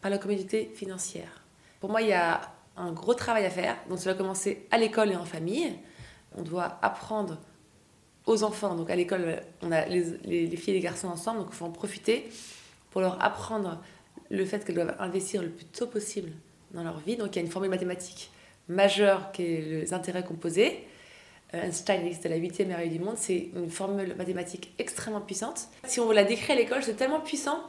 par 0.00 0.10
la 0.10 0.18
communauté 0.18 0.70
financière. 0.74 1.42
Pour 1.80 1.90
moi, 1.90 2.02
il 2.02 2.08
y 2.08 2.12
a 2.12 2.40
un 2.76 2.92
gros 2.92 3.14
travail 3.14 3.44
à 3.44 3.50
faire. 3.50 3.76
Donc, 3.88 3.98
va 3.98 4.14
commencer 4.14 4.66
à 4.70 4.78
l'école 4.78 5.12
et 5.12 5.16
en 5.16 5.24
famille. 5.24 5.72
On 6.36 6.42
doit 6.42 6.78
apprendre 6.82 7.38
aux 8.26 8.42
enfants. 8.42 8.74
Donc, 8.74 8.90
à 8.90 8.96
l'école, 8.96 9.40
on 9.62 9.72
a 9.72 9.86
les 9.86 10.56
filles 10.56 10.74
et 10.74 10.78
les 10.78 10.80
garçons 10.80 11.08
ensemble. 11.08 11.40
Donc, 11.40 11.48
il 11.50 11.56
faut 11.56 11.64
en 11.64 11.70
profiter 11.70 12.28
pour 12.90 13.00
leur 13.00 13.22
apprendre 13.22 13.80
le 14.30 14.44
fait 14.44 14.64
qu'elles 14.64 14.74
doivent 14.74 14.96
investir 14.98 15.42
le 15.42 15.50
plus 15.50 15.66
tôt 15.66 15.86
possible 15.86 16.32
dans 16.72 16.82
leur 16.82 16.98
vie. 16.98 17.16
Donc 17.16 17.34
il 17.34 17.36
y 17.36 17.38
a 17.38 17.42
une 17.42 17.50
formule 17.50 17.70
mathématique 17.70 18.30
majeure 18.68 19.32
qui 19.32 19.42
est 19.42 19.60
les 19.60 19.94
intérêts 19.94 20.24
composés. 20.24 20.86
Euh, 21.54 21.62
Einstein 21.62 22.02
à 22.24 22.28
la 22.28 22.36
huitième 22.36 22.68
merveille 22.68 22.90
du 22.90 22.98
monde. 22.98 23.16
C'est 23.16 23.50
une 23.54 23.70
formule 23.70 24.14
mathématique 24.16 24.74
extrêmement 24.78 25.20
puissante. 25.20 25.68
Si 25.84 26.00
on 26.00 26.06
vous 26.06 26.12
la 26.12 26.24
décrit 26.24 26.52
à 26.52 26.56
l'école, 26.56 26.82
c'est 26.82 26.96
tellement 26.96 27.20
puissant 27.20 27.62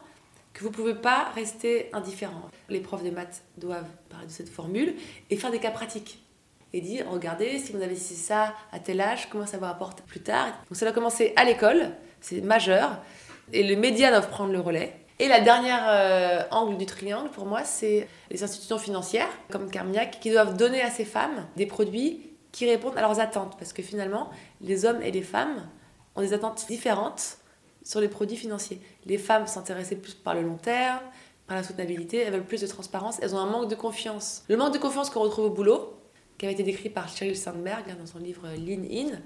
que 0.53 0.63
vous 0.63 0.69
ne 0.69 0.73
pouvez 0.73 0.95
pas 0.95 1.29
rester 1.35 1.89
indifférent. 1.93 2.49
Les 2.69 2.79
profs 2.79 3.03
de 3.03 3.11
maths 3.11 3.43
doivent 3.57 3.89
parler 4.09 4.25
de 4.25 4.31
cette 4.31 4.49
formule 4.49 4.95
et 5.29 5.37
faire 5.37 5.51
des 5.51 5.59
cas 5.59 5.71
pratiques. 5.71 6.19
Et 6.73 6.81
dire, 6.81 7.05
regardez, 7.09 7.59
si 7.59 7.71
vous 7.71 7.81
investissez 7.81 8.15
ça 8.15 8.53
à 8.71 8.79
tel 8.79 8.99
âge, 8.99 9.29
comment 9.29 9.45
ça 9.45 9.57
va 9.57 9.69
apporter 9.69 10.03
plus 10.05 10.19
tard 10.19 10.47
Donc 10.67 10.75
ça 10.75 10.85
doit 10.85 10.93
commencer 10.93 11.31
à 11.35 11.45
l'école, 11.45 11.91
c'est 12.19 12.41
majeur. 12.41 12.99
Et 13.53 13.63
les 13.63 13.75
médias 13.75 14.09
doivent 14.09 14.29
prendre 14.29 14.51
le 14.51 14.59
relais. 14.59 14.93
Et 15.19 15.27
la 15.27 15.41
dernière 15.41 15.83
euh, 15.87 16.43
angle 16.51 16.77
du 16.77 16.85
triangle, 16.85 17.29
pour 17.31 17.45
moi, 17.45 17.63
c'est 17.63 18.07
les 18.29 18.43
institutions 18.43 18.77
financières, 18.77 19.29
comme 19.49 19.69
Carmignac, 19.69 20.19
qui 20.19 20.29
doivent 20.29 20.55
donner 20.55 20.81
à 20.81 20.91
ces 20.91 21.05
femmes 21.05 21.47
des 21.55 21.65
produits 21.65 22.29
qui 22.51 22.69
répondent 22.69 22.97
à 22.97 23.01
leurs 23.01 23.19
attentes. 23.19 23.57
Parce 23.57 23.73
que 23.73 23.81
finalement, 23.81 24.29
les 24.61 24.85
hommes 24.85 25.01
et 25.01 25.11
les 25.11 25.23
femmes 25.23 25.67
ont 26.15 26.21
des 26.21 26.33
attentes 26.33 26.65
différentes 26.67 27.37
sur 27.83 27.99
les 27.99 28.09
produits 28.09 28.37
financiers. 28.37 28.79
Les 29.05 29.17
femmes 29.17 29.47
s'intéressaient 29.47 29.95
plus 29.95 30.13
par 30.13 30.35
le 30.35 30.41
long 30.41 30.57
terme, 30.57 31.01
par 31.47 31.55
la 31.55 31.63
soutenabilité, 31.63 32.17
elles 32.17 32.33
veulent 32.33 32.43
plus 32.43 32.61
de 32.61 32.67
transparence, 32.67 33.17
elles 33.21 33.33
ont 33.33 33.39
un 33.39 33.49
manque 33.49 33.69
de 33.69 33.75
confiance. 33.75 34.43
Le 34.49 34.57
manque 34.57 34.73
de 34.73 34.79
confiance 34.79 35.09
qu'on 35.09 35.21
retrouve 35.21 35.45
au 35.45 35.49
boulot, 35.49 35.97
qui 36.37 36.45
avait 36.45 36.53
été 36.53 36.63
décrit 36.63 36.89
par 36.89 37.07
Sheryl 37.07 37.37
Sandberg 37.37 37.85
hein, 37.89 37.95
dans 37.97 38.05
son 38.05 38.19
livre 38.19 38.47
Lean 38.57 38.83
In, 38.91 39.17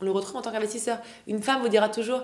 on 0.00 0.04
le 0.04 0.10
retrouve 0.10 0.36
en 0.36 0.42
tant 0.42 0.50
qu'investisseur. 0.50 0.98
Une 1.26 1.42
femme 1.42 1.60
vous 1.60 1.68
dira 1.68 1.88
toujours 1.90 2.22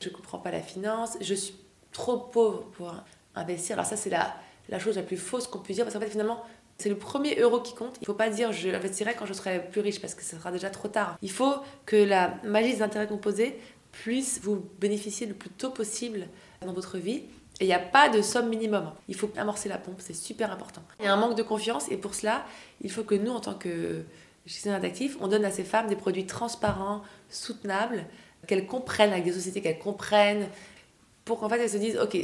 Je 0.00 0.10
ne 0.10 0.14
comprends 0.14 0.38
pas 0.38 0.50
la 0.50 0.60
finance, 0.60 1.16
je 1.20 1.34
suis 1.34 1.54
trop 1.92 2.18
pauvre 2.18 2.64
pour 2.76 2.94
investir. 3.34 3.76
Alors, 3.76 3.86
ça, 3.86 3.96
c'est 3.96 4.10
la, 4.10 4.34
la 4.68 4.78
chose 4.78 4.96
la 4.96 5.02
plus 5.02 5.16
fausse 5.16 5.46
qu'on 5.46 5.58
puisse 5.58 5.76
dire 5.76 5.84
parce 5.84 5.94
qu'en 5.94 6.00
fait, 6.00 6.10
finalement, 6.10 6.42
c'est 6.78 6.88
le 6.88 6.96
premier 6.96 7.38
euro 7.38 7.60
qui 7.60 7.74
compte. 7.74 7.96
Il 7.96 8.02
ne 8.02 8.06
faut 8.06 8.14
pas 8.14 8.30
dire 8.30 8.52
je 8.52 8.68
investirai 8.70 9.14
quand 9.14 9.26
je 9.26 9.34
serai 9.34 9.68
plus 9.70 9.80
riche 9.80 10.00
parce 10.00 10.14
que 10.14 10.22
ce 10.22 10.36
sera 10.36 10.50
déjà 10.50 10.70
trop 10.70 10.88
tard. 10.88 11.18
Il 11.22 11.30
faut 11.30 11.54
que 11.84 11.96
la 11.96 12.34
magie 12.44 12.74
des 12.74 12.82
intérêts 12.82 13.06
composés 13.06 13.58
puisse 13.92 14.40
vous 14.42 14.64
bénéficier 14.80 15.26
le 15.26 15.34
plus 15.34 15.50
tôt 15.50 15.70
possible 15.70 16.26
dans 16.64 16.72
votre 16.72 16.96
vie. 16.96 17.24
Et 17.60 17.64
il 17.64 17.66
n'y 17.66 17.74
a 17.74 17.78
pas 17.78 18.08
de 18.08 18.22
somme 18.22 18.48
minimum. 18.48 18.90
Il 19.08 19.14
faut 19.14 19.30
amorcer 19.36 19.68
la 19.68 19.76
pompe, 19.76 19.96
c'est 19.98 20.14
super 20.14 20.50
important. 20.50 20.82
Il 20.98 21.04
y 21.04 21.08
a 21.08 21.12
un 21.12 21.16
manque 21.16 21.36
de 21.36 21.42
confiance 21.42 21.90
et 21.90 21.98
pour 21.98 22.14
cela, 22.14 22.46
il 22.80 22.90
faut 22.90 23.02
que 23.02 23.14
nous, 23.14 23.32
en 23.32 23.40
tant 23.40 23.52
que 23.54 24.02
gestionnaires 24.46 24.80
d'actifs, 24.80 25.18
on 25.20 25.28
donne 25.28 25.44
à 25.44 25.50
ces 25.50 25.64
femmes 25.64 25.86
des 25.86 25.96
produits 25.96 26.24
transparents, 26.24 27.02
soutenables, 27.28 28.06
qu'elles 28.46 28.66
comprennent 28.66 29.12
avec 29.12 29.24
des 29.24 29.32
sociétés 29.32 29.60
qu'elles 29.60 29.78
comprennent, 29.78 30.48
pour 31.30 31.38
qu'en 31.38 31.48
fait 31.48 31.60
elles 31.60 31.70
se 31.70 31.76
disent, 31.76 31.96
ok, 31.96 32.18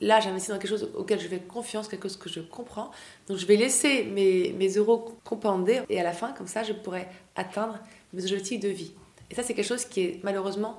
là 0.00 0.20
j'investis 0.20 0.50
dans 0.50 0.58
quelque 0.60 0.70
chose 0.70 0.88
auquel 0.94 1.18
je 1.18 1.26
fais 1.26 1.40
confiance, 1.40 1.88
quelque 1.88 2.04
chose 2.04 2.16
que 2.16 2.28
je 2.28 2.38
comprends, 2.38 2.92
donc 3.26 3.38
je 3.38 3.44
vais 3.44 3.56
laisser 3.56 4.04
mes, 4.04 4.52
mes 4.52 4.68
euros 4.74 5.18
commander 5.24 5.80
et 5.88 5.98
à 5.98 6.04
la 6.04 6.12
fin, 6.12 6.30
comme 6.30 6.46
ça, 6.46 6.62
je 6.62 6.72
pourrai 6.72 7.08
atteindre 7.34 7.80
mes 8.12 8.22
objectifs 8.22 8.60
de 8.60 8.68
vie. 8.68 8.92
Et 9.32 9.34
ça, 9.34 9.42
c'est 9.42 9.54
quelque 9.54 9.66
chose 9.66 9.84
qui 9.84 10.02
est 10.02 10.20
malheureusement 10.22 10.78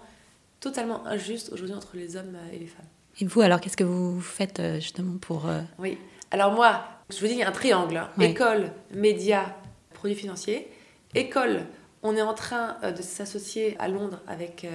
totalement 0.62 1.06
injuste 1.06 1.52
aujourd'hui 1.52 1.76
entre 1.76 1.98
les 1.98 2.16
hommes 2.16 2.38
et 2.54 2.58
les 2.58 2.68
femmes. 2.68 2.86
Et 3.20 3.26
vous, 3.26 3.42
alors, 3.42 3.60
qu'est-ce 3.60 3.76
que 3.76 3.84
vous 3.84 4.22
faites 4.22 4.62
euh, 4.62 4.76
justement 4.76 5.18
pour... 5.18 5.50
Euh, 5.50 5.60
oui, 5.80 5.98
alors 6.32 6.54
moi, 6.54 6.86
je 7.10 7.20
vous 7.20 7.28
dis, 7.28 7.34
il 7.34 7.40
y 7.40 7.44
a 7.44 7.50
un 7.50 7.52
triangle. 7.52 7.98
Hein. 7.98 8.10
École, 8.22 8.72
médias, 8.94 9.54
produits 9.94 10.16
financiers. 10.16 10.70
École, 11.16 11.66
on 12.02 12.16
est 12.16 12.22
en 12.22 12.34
train 12.34 12.78
euh, 12.82 12.94
de 12.94 13.02
s'associer 13.02 13.76
à 13.78 13.90
Londres 13.90 14.22
avec... 14.26 14.66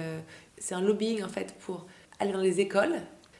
c'est 0.59 0.75
un 0.75 0.81
lobbying, 0.81 1.23
en 1.23 1.27
fait, 1.27 1.55
pour 1.59 1.87
aller 2.19 2.31
dans 2.31 2.41
les 2.41 2.59
écoles, 2.59 2.95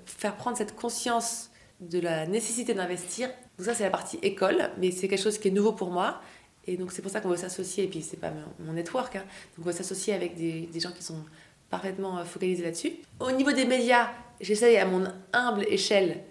faire 0.05 0.35
prendre 0.35 0.57
cette 0.57 0.75
conscience 0.75 1.49
de 1.79 1.99
la 1.99 2.25
nécessité 2.25 2.73
d'investir. 2.73 3.29
Donc 3.57 3.67
ça, 3.67 3.73
c'est 3.73 3.83
la 3.83 3.89
partie 3.89 4.17
école, 4.21 4.69
mais 4.77 4.91
c'est 4.91 5.07
quelque 5.07 5.21
chose 5.21 5.37
qui 5.37 5.49
est 5.49 5.51
nouveau 5.51 5.73
pour 5.73 5.91
moi. 5.91 6.21
Et 6.67 6.77
donc 6.77 6.91
c'est 6.91 7.01
pour 7.01 7.09
ça 7.09 7.19
qu'on 7.19 7.29
veut 7.29 7.37
s'associer, 7.37 7.85
et 7.85 7.87
puis 7.87 8.01
c'est 8.01 8.17
pas 8.17 8.31
mon 8.59 8.73
network, 8.73 9.15
hein. 9.15 9.23
donc 9.57 9.65
on 9.65 9.69
veut 9.69 9.75
s'associer 9.75 10.13
avec 10.13 10.35
des, 10.35 10.67
des, 10.71 10.79
gens 10.79 10.91
qui 10.91 11.01
sont 11.01 11.23
parfaitement 11.69 12.19
euh, 12.19 12.25
focalisés 12.25 12.63
là-dessus. 12.63 12.91
Au 13.19 13.31
niveau 13.31 13.51
des 13.51 13.65
médias, 13.65 14.11
j'essaye 14.39 14.77
à 14.77 14.85
mon 14.85 15.05
humble 15.33 15.65
échelle 15.67 16.23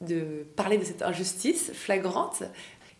de 0.00 0.46
parler 0.56 0.78
de 0.78 0.84
cette 0.84 1.02
injustice 1.02 1.70
flagrante. 1.72 2.42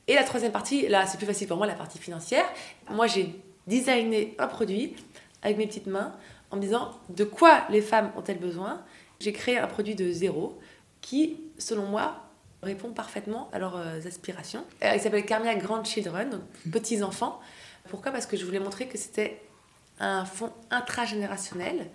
Et 0.07 0.15
la 0.15 0.23
troisième 0.23 0.53
partie, 0.53 0.87
là 0.87 1.07
c'est 1.07 1.17
plus 1.17 1.27
facile 1.27 1.49
pour 1.49 1.57
moi, 1.57 1.67
la 1.67 1.75
partie 1.75 1.99
financière. 1.99 2.45
Moi 2.91 3.09
j'ai 3.09 3.35
designé 3.67 4.37
un 4.39 4.47
produit 4.47 4.95
avec 5.43 5.57
mes 5.57 5.67
petites 5.67 5.87
mains 5.87 6.15
en 6.51 6.57
me 6.57 6.61
disant 6.61 6.93
de 7.09 7.25
quoi 7.25 7.65
les 7.71 7.81
femmes 7.81 8.13
ont-elles 8.17 8.39
besoin? 8.39 8.83
J'ai 9.21 9.33
créé 9.33 9.59
un 9.59 9.67
produit 9.67 9.95
de 9.95 10.11
zéro 10.11 10.59
qui, 11.01 11.41
selon 11.59 11.87
moi, 11.87 12.23
répond 12.63 12.91
parfaitement 12.91 13.49
à 13.53 13.59
leurs 13.59 13.77
euh, 13.77 14.01
aspirations. 14.07 14.65
Euh, 14.83 14.93
il 14.95 15.01
s'appelle 15.01 15.25
Carmia 15.25 15.55
Grandchildren, 15.55 16.31
donc 16.31 16.43
petits 16.73 17.03
enfants. 17.03 17.41
Pourquoi? 17.89 18.13
Parce 18.13 18.27
que 18.27 18.37
je 18.37 18.45
voulais 18.45 18.59
montrer 18.59 18.89
que 18.89 18.99
c'était 18.99 19.41
un 20.01 20.25
fonds 20.25 20.53
intragénérationnel 20.71 21.91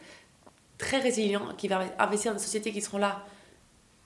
très 0.78 0.97
résilient 0.97 1.54
qui 1.58 1.67
va 1.67 1.84
investir 1.99 2.32
dans 2.32 2.38
des 2.38 2.43
sociétés 2.43 2.71
qui 2.71 2.82
seront 2.82 2.97
là 2.97 3.25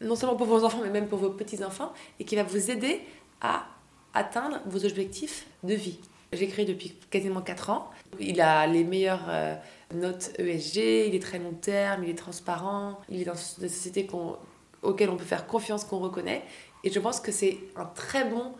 non 0.01 0.15
seulement 0.15 0.35
pour 0.35 0.47
vos 0.47 0.65
enfants 0.65 0.81
mais 0.83 0.89
même 0.89 1.07
pour 1.07 1.19
vos 1.19 1.29
petits 1.29 1.63
enfants 1.63 1.93
et 2.19 2.25
qui 2.25 2.35
va 2.35 2.43
vous 2.43 2.69
aider 2.69 3.01
à 3.39 3.67
atteindre 4.13 4.59
vos 4.65 4.85
objectifs 4.85 5.47
de 5.63 5.73
vie. 5.73 5.99
J'ai 6.33 6.47
créé 6.47 6.65
depuis 6.65 6.93
quasiment 7.09 7.41
4 7.41 7.69
ans. 7.69 7.89
Il 8.19 8.41
a 8.41 8.67
les 8.67 8.83
meilleures 8.83 9.25
euh, 9.29 9.55
notes 9.93 10.31
ESG, 10.39 11.07
il 11.07 11.15
est 11.15 11.21
très 11.21 11.39
long 11.39 11.53
terme, 11.53 12.03
il 12.03 12.09
est 12.09 12.17
transparent, 12.17 12.99
il 13.09 13.21
est 13.21 13.25
dans 13.25 13.33
des 13.33 13.69
sociétés 13.69 14.07
auxquelles 14.81 15.09
on 15.09 15.17
peut 15.17 15.25
faire 15.25 15.47
confiance, 15.47 15.83
qu'on 15.85 15.99
reconnaît. 15.99 16.43
Et 16.83 16.91
je 16.91 16.99
pense 16.99 17.19
que 17.19 17.31
c'est 17.31 17.57
un 17.75 17.85
très 17.85 18.29
bon 18.29 18.53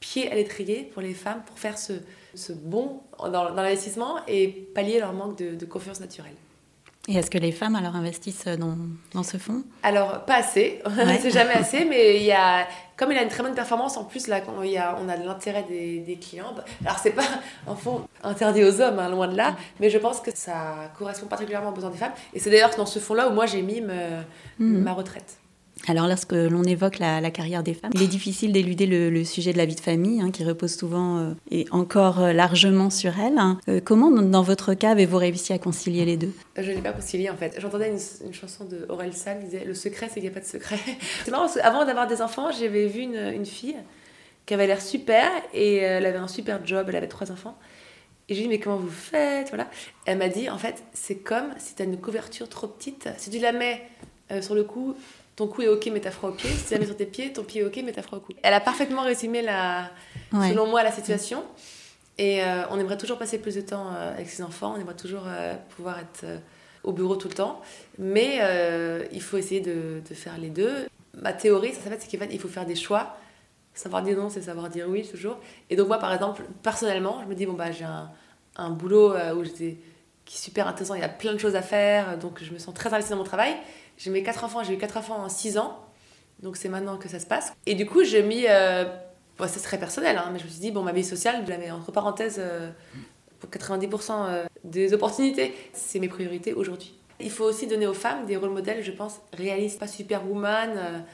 pied 0.00 0.30
à 0.30 0.34
l'étrier 0.34 0.84
pour 0.84 1.02
les 1.02 1.14
femmes 1.14 1.42
pour 1.46 1.58
faire 1.58 1.78
ce, 1.78 1.94
ce 2.34 2.52
bond 2.52 3.02
dans, 3.18 3.50
l'investissement 3.50 4.16
et 4.26 4.48
pallier 4.48 4.98
leur 4.98 5.12
manque 5.12 5.36
de 5.38 5.66
confiance 5.66 6.00
naturelle. 6.00 6.34
Et 7.08 7.16
est-ce 7.16 7.30
que 7.30 7.38
les 7.38 7.50
femmes 7.50 7.74
alors 7.74 7.96
investissent 7.96 8.46
dans, 8.46 8.76
dans 9.12 9.24
ce 9.24 9.36
fonds? 9.36 9.64
Alors 9.82 10.24
pas 10.24 10.36
assez, 10.36 10.80
c'est 11.20 11.30
jamais 11.30 11.54
assez, 11.54 11.84
mais 11.84 12.16
il 12.18 12.22
y 12.22 12.30
a, 12.30 12.68
comme 12.96 13.10
il 13.10 13.18
a 13.18 13.22
une 13.22 13.28
très 13.28 13.42
bonne 13.42 13.54
performance, 13.56 13.96
en 13.96 14.04
plus 14.04 14.28
là, 14.28 14.40
il 14.62 14.70
y 14.70 14.78
a, 14.78 14.96
on 15.02 15.08
a 15.08 15.16
de 15.16 15.26
l'intérêt 15.26 15.64
des, 15.68 15.98
des, 15.98 16.16
clients. 16.16 16.54
Alors 16.84 17.00
c'est 17.00 17.10
pas 17.10 17.24
un 17.66 17.74
fonds 17.74 18.06
interdit 18.22 18.62
aux 18.62 18.80
hommes, 18.80 19.00
hein, 19.00 19.08
loin 19.08 19.26
de 19.26 19.36
là, 19.36 19.50
mm. 19.50 19.56
mais 19.80 19.90
je 19.90 19.98
pense 19.98 20.20
que 20.20 20.30
ça 20.32 20.92
correspond 20.96 21.26
particulièrement 21.26 21.70
aux 21.70 21.74
besoins 21.74 21.90
des 21.90 21.98
femmes. 21.98 22.12
Et 22.34 22.38
c'est 22.38 22.50
d'ailleurs 22.50 22.74
dans 22.76 22.86
ce 22.86 23.00
fonds-là 23.00 23.28
où 23.28 23.32
moi 23.32 23.46
j'ai 23.46 23.62
mis 23.62 23.80
mm. 23.80 24.24
ma 24.58 24.92
retraite. 24.92 25.38
Alors 25.88 26.06
lorsque 26.06 26.32
l'on 26.32 26.62
évoque 26.62 26.98
la, 26.98 27.30
carrière 27.30 27.62
des 27.62 27.74
femmes, 27.74 27.90
il 27.94 28.02
est 28.02 28.08
difficile 28.08 28.52
d'éluder 28.52 28.86
le, 28.86 29.24
sujet 29.24 29.52
de 29.52 29.58
la 29.58 29.66
vie 29.66 29.74
de 29.74 29.80
famille, 29.80 30.20
hein, 30.20 30.30
qui 30.30 30.44
repose 30.44 30.76
souvent 30.76 31.18
euh, 31.18 31.34
et 31.50 31.66
encore 31.70 32.20
euh, 32.20 32.32
largement 32.32 32.90
sur 32.90 33.18
elles. 33.18 33.38
Hein. 33.38 33.58
Euh, 33.68 33.80
comment, 33.84 34.10
dans 34.10 34.42
votre 34.42 34.74
cas, 34.74 34.90
avez-vous 34.90 35.16
réussi 35.16 35.52
à 35.52 35.58
concilier 35.58 36.04
les 36.04 36.16
deux? 36.16 36.32
Je 36.56 36.70
n'ai 36.70 36.80
pas 36.80 36.92
concilié 36.92 37.30
en 37.30 37.36
fait. 37.36 37.56
J'entendais 37.58 37.90
une, 37.90 38.32
chanson 38.32 38.64
de 38.64 38.86
Aurel 38.88 39.12
San 39.12 39.38
qui 39.40 39.46
disait 39.46 39.64
Le 39.64 39.74
secret, 39.74 40.06
c'est 40.08 40.14
qu'il 40.14 40.24
n'y 40.24 40.28
a 40.28 40.32
pas 40.32 40.40
de 40.40 40.44
secret. 40.44 40.78
c'est 41.24 41.30
marrant 41.30 41.44
parce 41.44 41.56
qu'avant 41.56 41.84
d'avoir 41.84 42.06
des 42.06 42.22
enfants, 42.22 42.50
j'avais 42.52 42.86
vu 42.86 43.00
une, 43.00 43.32
une, 43.34 43.46
fille 43.46 43.76
qui 44.46 44.54
avait 44.54 44.66
l'air 44.66 44.80
super 44.80 45.28
et 45.52 45.76
elle 45.76 46.06
avait 46.06 46.18
un 46.18 46.28
super 46.28 46.64
job, 46.64 46.86
elle 46.88 46.96
avait 46.96 47.08
trois 47.08 47.32
enfants. 47.32 47.56
Et 48.28 48.34
je 48.34 48.38
lui 48.38 48.44
ai 48.44 48.48
dit, 48.48 48.54
mais 48.54 48.60
comment 48.60 48.76
vous 48.76 48.88
faites? 48.88 49.48
Voilà. 49.48 49.68
Elle 50.06 50.18
m'a 50.18 50.28
dit, 50.28 50.48
en 50.48 50.58
fait, 50.58 50.82
c'est 50.92 51.16
comme 51.16 51.48
si 51.58 51.74
tu 51.74 51.82
as 51.82 51.84
une 51.84 52.00
couverture 52.00 52.48
trop 52.48 52.68
petite. 52.68 53.08
Si 53.18 53.30
tu 53.30 53.40
la 53.40 53.52
mets 53.52 53.82
sur 54.40 54.54
le 54.54 54.64
cou, 54.64 54.94
ton 55.36 55.46
cou 55.46 55.62
est 55.62 55.68
ok, 55.68 55.90
mais 55.92 56.00
t'as 56.00 56.10
froid 56.10 56.30
au 56.30 56.32
pied. 56.32 56.50
Si 56.50 56.66
tu 56.66 56.74
la 56.74 56.80
mets 56.80 56.86
sur 56.86 56.96
tes 56.96 57.06
pieds, 57.06 57.32
ton 57.32 57.42
pied 57.42 57.62
est 57.62 57.64
ok, 57.64 57.80
mais 57.84 57.92
t'as 57.92 58.02
froid 58.02 58.18
au 58.18 58.20
cou. 58.20 58.32
Elle 58.42 58.54
a 58.54 58.60
parfaitement 58.60 59.02
résumé, 59.02 59.42
la, 59.42 59.90
selon 60.30 60.66
moi, 60.66 60.82
la 60.82 60.92
situation. 60.92 61.44
Et 62.18 62.42
euh, 62.42 62.64
on 62.70 62.78
aimerait 62.78 62.98
toujours 62.98 63.18
passer 63.18 63.38
plus 63.38 63.54
de 63.54 63.62
temps 63.62 63.86
euh, 63.94 64.12
avec 64.12 64.28
ses 64.28 64.42
enfants, 64.42 64.74
on 64.76 64.80
aimerait 64.80 64.96
toujours 64.96 65.24
euh, 65.26 65.54
pouvoir 65.74 65.98
être 65.98 66.26
au 66.84 66.92
bureau 66.92 67.16
tout 67.16 67.28
le 67.28 67.34
temps. 67.34 67.60
Mais 67.98 68.40
il 69.12 69.22
faut 69.22 69.38
essayer 69.38 69.60
de, 69.60 70.02
de, 70.08 70.14
faire 70.14 70.36
les 70.38 70.50
deux. 70.50 70.86
Ma 71.14 71.32
théorie, 71.32 71.72
ça, 71.72 71.80
ça 71.90 71.96
c'est 71.98 72.08
qu'il 72.08 72.40
faut 72.40 72.48
faire 72.48 72.66
des 72.66 72.76
choix. 72.76 73.16
Savoir 73.74 74.02
dire 74.02 74.18
non, 74.18 74.28
c'est 74.28 74.42
savoir 74.42 74.68
dire 74.68 74.86
oui, 74.88 75.08
toujours. 75.08 75.38
Et 75.70 75.76
donc, 75.76 75.88
moi, 75.88 75.98
par 75.98 76.12
exemple, 76.12 76.42
personnellement, 76.62 77.20
je 77.22 77.28
me 77.28 77.34
dis, 77.34 77.46
bon, 77.46 77.54
bah, 77.54 77.72
j'ai 77.72 77.84
un, 77.84 78.10
un 78.56 78.68
boulot 78.68 79.14
où 79.34 79.44
j'étais 79.44 79.78
qui 80.24 80.36
est 80.36 80.40
super 80.40 80.68
intéressant, 80.68 80.94
il 80.94 81.00
y 81.00 81.04
a 81.04 81.08
plein 81.08 81.32
de 81.32 81.38
choses 81.38 81.56
à 81.56 81.62
faire, 81.62 82.16
donc 82.16 82.42
je 82.42 82.52
me 82.52 82.58
sens 82.58 82.72
très 82.74 82.92
investie 82.92 83.10
dans 83.10 83.16
mon 83.16 83.24
travail. 83.24 83.56
J'ai 83.98 84.10
mes 84.10 84.22
quatre 84.22 84.44
enfants, 84.44 84.62
j'ai 84.62 84.74
eu 84.74 84.78
quatre 84.78 84.96
enfants 84.96 85.22
en 85.22 85.28
six 85.28 85.58
ans, 85.58 85.78
donc 86.42 86.56
c'est 86.56 86.68
maintenant 86.68 86.96
que 86.96 87.08
ça 87.08 87.20
se 87.20 87.26
passe. 87.26 87.52
Et 87.66 87.74
du 87.74 87.86
coup, 87.86 88.04
j'ai 88.04 88.22
mis. 88.22 88.44
Euh, 88.48 88.84
c'est 89.46 89.62
très 89.62 89.78
personnel, 89.78 90.18
hein, 90.18 90.30
mais 90.32 90.38
je 90.38 90.44
me 90.44 90.50
suis 90.50 90.60
dit, 90.60 90.70
bon, 90.70 90.82
ma 90.82 90.92
vie 90.92 91.04
sociale, 91.04 91.42
je 91.44 91.50
la 91.50 91.58
mets 91.58 91.70
entre 91.70 91.90
parenthèses 91.90 92.36
euh, 92.38 92.70
pour 93.40 93.50
90% 93.50 94.10
euh, 94.10 94.44
des 94.64 94.92
opportunités. 94.92 95.54
C'est 95.72 95.98
mes 95.98 96.08
priorités 96.08 96.52
aujourd'hui. 96.52 96.94
Il 97.20 97.30
faut 97.30 97.44
aussi 97.44 97.66
donner 97.66 97.86
aux 97.86 97.94
femmes 97.94 98.26
des 98.26 98.36
rôles 98.36 98.50
modèles, 98.50 98.82
je 98.82 98.92
pense, 98.92 99.20
réalistes, 99.32 99.78
pas 99.78 99.86
superwoman. 99.86 101.04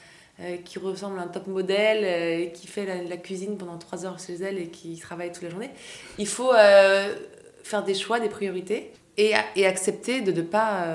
qui 0.64 0.78
ressemble 0.78 1.18
à 1.18 1.22
un 1.22 1.26
top 1.26 1.48
modèle, 1.48 2.52
qui 2.52 2.68
fait 2.68 2.86
la, 3.08 3.16
cuisine 3.16 3.58
pendant 3.58 3.76
trois 3.76 4.06
heures 4.06 4.20
chez 4.20 4.34
elle 4.34 4.56
et 4.56 4.68
qui 4.68 4.96
travaille 4.96 5.32
toute 5.32 5.42
la 5.42 5.50
journée. 5.50 5.70
Il 6.16 6.28
faut 6.28 6.52
faire 6.52 7.82
des 7.84 7.94
choix, 7.94 8.20
des 8.20 8.28
priorités 8.28 8.92
et, 9.16 9.32
et 9.56 9.66
accepter 9.66 10.20
de 10.20 10.32
ne 10.32 10.42
pas 10.42 10.86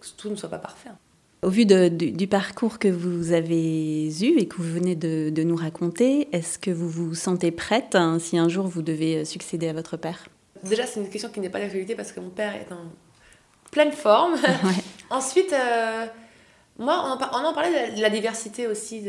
que 0.00 0.06
tout 0.18 0.28
ne 0.28 0.36
soit 0.36 0.50
pas 0.50 0.58
parfait. 0.58 0.90
Au 1.42 1.48
vu 1.48 1.64
du, 1.64 2.26
parcours 2.26 2.78
que 2.78 2.88
vous 2.88 3.32
avez 3.32 4.08
eu 4.08 4.38
et 4.38 4.46
que 4.46 4.56
vous 4.56 4.74
venez 4.74 4.94
de, 4.94 5.42
nous 5.42 5.56
raconter, 5.56 6.28
est-ce 6.32 6.58
que 6.58 6.70
vous 6.70 6.88
vous 6.88 7.14
sentez 7.14 7.50
prête 7.50 7.94
hein, 7.94 8.18
si 8.18 8.36
un 8.36 8.48
jour 8.48 8.66
vous 8.66 8.82
devez 8.82 9.24
succéder 9.24 9.68
à 9.68 9.72
votre 9.72 9.96
père? 9.96 10.26
Déjà, 10.62 10.84
c'est 10.84 11.00
une 11.00 11.08
question 11.08 11.30
qui 11.30 11.40
n'est 11.40 11.48
pas 11.48 11.60
d'actualité 11.60 11.94
parce 11.94 12.12
que 12.12 12.20
mon 12.20 12.28
père 12.28 12.54
est 12.54 12.70
en 12.70 12.92
pleine 13.70 13.92
forme. 13.92 14.34
Ensuite, 15.10 15.54
euh, 15.54 16.06
Moi, 16.78 16.94
on 17.06 17.12
en, 17.12 17.42
on 17.42 17.46
en 17.46 17.54
parlait 17.54 17.92
de 17.96 18.02
la, 18.02 18.10
diversité 18.10 18.66
aussi 18.66 19.04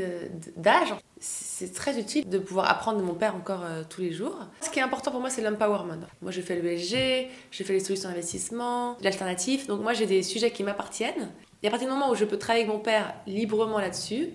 d'âge. 0.56 0.94
C'est 1.20 1.74
très 1.74 2.00
utile 2.00 2.30
de 2.30 2.40
pouvoir 2.40 2.70
apprendre 2.70 3.00
de 3.00 3.04
mon 3.04 3.14
père 3.14 3.36
encore 3.36 3.64
euh, 3.66 3.84
tous 3.90 4.00
les 4.00 4.14
jours. 4.14 4.38
Ce 4.62 4.70
qui 4.70 4.80
est 4.80 4.84
important 4.84 5.12
pour 5.12 5.20
moi, 5.20 5.30
c'est 5.30 5.42
l'empowerment. 5.42 6.08
Moi, 6.22 6.32
j'ai 6.32 6.42
fait 6.42 6.56
le 6.56 6.62
BSG, 6.62 7.28
j'ai 7.52 7.64
fait 7.66 7.74
les 7.74 7.82
solutions 7.82 8.08
d'investissement, 8.08 8.98
l'alternatif. 9.02 9.68
Donc 9.68 9.82
moi, 9.82 9.92
j'ai 9.92 10.06
des 10.06 10.24
sujets 10.24 10.52
qui 10.52 10.64
m'appartiennent. 10.64 11.30
Et 11.64 11.68
à 11.68 11.70
partir 11.70 11.88
du 11.88 11.94
moment 11.94 12.10
où 12.10 12.16
je 12.16 12.26
peux 12.26 12.38
travailler 12.38 12.66
avec 12.66 12.76
mon 12.76 12.82
père 12.82 13.14
librement 13.28 13.80
là-dessus, 13.80 14.30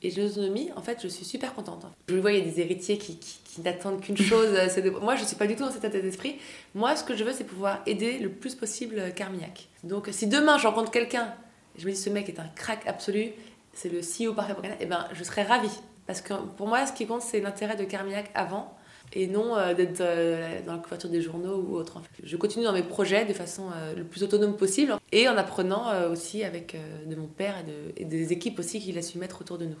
et 0.00 0.12
l'autonomie, 0.12 0.70
en 0.76 0.80
fait, 0.80 1.00
je 1.02 1.08
suis 1.08 1.24
super 1.24 1.54
contente. 1.54 1.84
Je 2.08 2.14
le 2.14 2.20
vois, 2.20 2.32
il 2.32 2.38
y 2.38 2.40
a 2.40 2.44
des 2.44 2.60
héritiers 2.60 2.98
qui, 2.98 3.18
qui, 3.18 3.60
n'attendent 3.62 4.00
qu'une 4.00 4.16
chose. 4.16 4.52
De... 4.52 4.90
Moi, 4.90 5.16
je 5.16 5.22
ne 5.22 5.26
suis 5.26 5.36
pas 5.36 5.48
du 5.48 5.56
tout 5.56 5.64
dans 5.64 5.72
cet 5.72 5.84
état 5.84 5.98
d'esprit. 5.98 6.36
Moi, 6.74 6.94
ce 6.94 7.02
que 7.02 7.16
je 7.16 7.24
veux, 7.24 7.32
c'est 7.32 7.44
pouvoir 7.44 7.80
aider 7.86 8.18
le 8.18 8.30
plus 8.30 8.54
possible 8.54 9.12
Carmignac. 9.16 9.66
Donc, 9.82 10.08
si 10.12 10.28
demain, 10.28 10.56
je 10.56 10.68
rencontre 10.68 10.92
quelqu'un, 10.92 11.34
je 11.76 11.86
me 11.86 11.90
dis, 11.90 11.96
ce 11.96 12.10
mec 12.10 12.28
est 12.28 12.38
un 12.38 12.48
crack 12.54 12.86
absolu, 12.86 13.32
c'est 13.72 13.88
le 13.88 14.00
CEO 14.00 14.34
parfait 14.34 14.52
pour 14.52 14.62
Carmignac, 14.62 14.78
eh 14.80 14.86
ben, 14.86 15.08
je 15.12 15.24
serais 15.24 15.42
ravie. 15.42 15.80
Parce 16.06 16.20
que 16.20 16.34
pour 16.56 16.68
moi, 16.68 16.86
ce 16.86 16.92
qui 16.92 17.06
compte, 17.06 17.22
c'est 17.22 17.40
l'intérêt 17.40 17.74
de 17.74 17.84
Carmignac 17.84 18.30
avant 18.34 18.77
et 19.12 19.26
non 19.26 19.56
euh, 19.56 19.74
d'être 19.74 20.00
euh, 20.00 20.60
dans 20.66 20.72
la 20.72 20.78
couverture 20.78 21.10
des 21.10 21.22
journaux 21.22 21.64
ou 21.66 21.76
autre. 21.76 22.00
Je 22.22 22.36
continue 22.36 22.64
dans 22.64 22.72
mes 22.72 22.82
projets 22.82 23.24
de 23.24 23.32
façon 23.32 23.64
euh, 23.74 23.94
le 23.94 24.04
plus 24.04 24.22
autonome 24.22 24.56
possible 24.56 24.96
et 25.12 25.28
en 25.28 25.36
apprenant 25.36 26.10
aussi 26.10 26.44
avec 26.44 26.76
de 27.06 27.16
mon 27.16 27.26
père 27.26 27.54
et, 27.96 28.04
des 28.04 28.32
équipes 28.32 28.58
aussi 28.58 28.80
qu'il 28.80 28.98
a 28.98 29.02
su 29.02 29.18
mettre 29.18 29.40
autour 29.40 29.58
de 29.58 29.66
nous. 29.66 29.76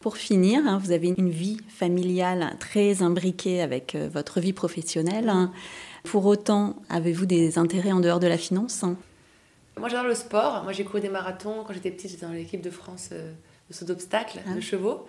Pour 0.00 0.16
finir, 0.16 0.60
hein, 0.66 0.78
vous 0.82 0.92
avez 0.92 1.14
une 1.16 1.30
vie 1.30 1.58
familiale 1.68 2.56
très 2.60 3.02
imbriquée 3.02 3.62
avec 3.62 3.96
votre 3.96 4.40
vie 4.40 4.52
professionnelle. 4.52 5.28
Hein. 5.28 5.52
Pour 6.04 6.26
autant, 6.26 6.76
avez-vous 6.90 7.26
des 7.26 7.58
intérêts 7.58 7.92
en 7.92 8.00
dehors 8.00 8.20
de 8.20 8.26
la 8.26 8.36
finance 8.36 8.82
hein? 8.84 8.96
Moi, 9.78 9.88
j'adore 9.88 10.06
le 10.06 10.14
sport. 10.14 10.62
Moi, 10.62 10.72
j'ai 10.72 10.84
couru 10.84 11.00
des 11.00 11.08
marathons. 11.08 11.64
Quand 11.66 11.72
j'étais 11.72 11.90
petite, 11.90 12.10
j'étais 12.10 12.26
dans 12.26 12.32
l'équipe 12.32 12.60
de 12.60 12.70
France 12.70 13.10
de 13.10 13.74
saut 13.74 13.84
d'obstacles, 13.84 14.40
de 14.54 14.60
chevaux. 14.60 15.06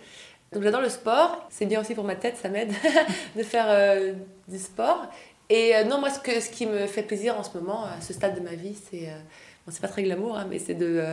Donc 0.52 0.64
j'adore 0.64 0.82
le 0.82 0.90
sport, 0.90 1.46
c'est 1.50 1.66
bien 1.66 1.82
aussi 1.82 1.96
pour 1.96 2.04
ma 2.04 2.16
tête, 2.16 2.38
ça 2.38 2.50
m'aide 2.50 2.72
de 3.36 3.44
faire 3.44 3.66
euh, 3.70 4.14
du 4.48 4.58
sport. 4.58 5.08
Et 5.50 5.76
euh, 5.76 5.84
non, 5.84 6.00
moi 6.00 6.10
ce, 6.10 6.20
que, 6.20 6.40
ce 6.40 6.50
qui 6.50 6.66
me 6.66 6.88
fait 6.88 7.04
plaisir 7.04 7.38
en 7.38 7.44
ce 7.44 7.58
moment, 7.58 7.86
à 7.86 8.02
ce 8.02 8.14
stade 8.14 8.36
de 8.36 8.40
ma 8.40 8.56
vie, 8.56 8.76
c'est, 8.90 9.10
euh, 9.10 9.18
bon, 9.66 9.72
c'est 9.72 9.82
pas 9.82 9.88
très 9.88 10.04
glamour, 10.04 10.38
hein, 10.38 10.48
mais 10.50 10.60
c'est 10.60 10.74
de, 10.74 11.04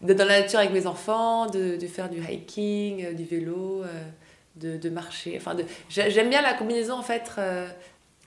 d'être 0.00 0.18
dans 0.18 0.24
la 0.24 0.40
nature 0.40 0.58
avec 0.58 0.72
mes 0.72 0.86
enfants, 0.86 1.46
de, 1.46 1.76
de 1.76 1.86
faire 1.86 2.10
du 2.10 2.18
hiking, 2.18 3.14
du 3.14 3.24
vélo, 3.24 3.84
de, 4.56 4.76
de, 4.76 4.90
marcher. 4.90 5.34
Enfin, 5.36 5.56
j'aime 5.88 6.28
bien 6.28 6.42
la 6.42 6.54
combinaison 6.54 6.94
en 6.94 7.02
fait 7.02 7.30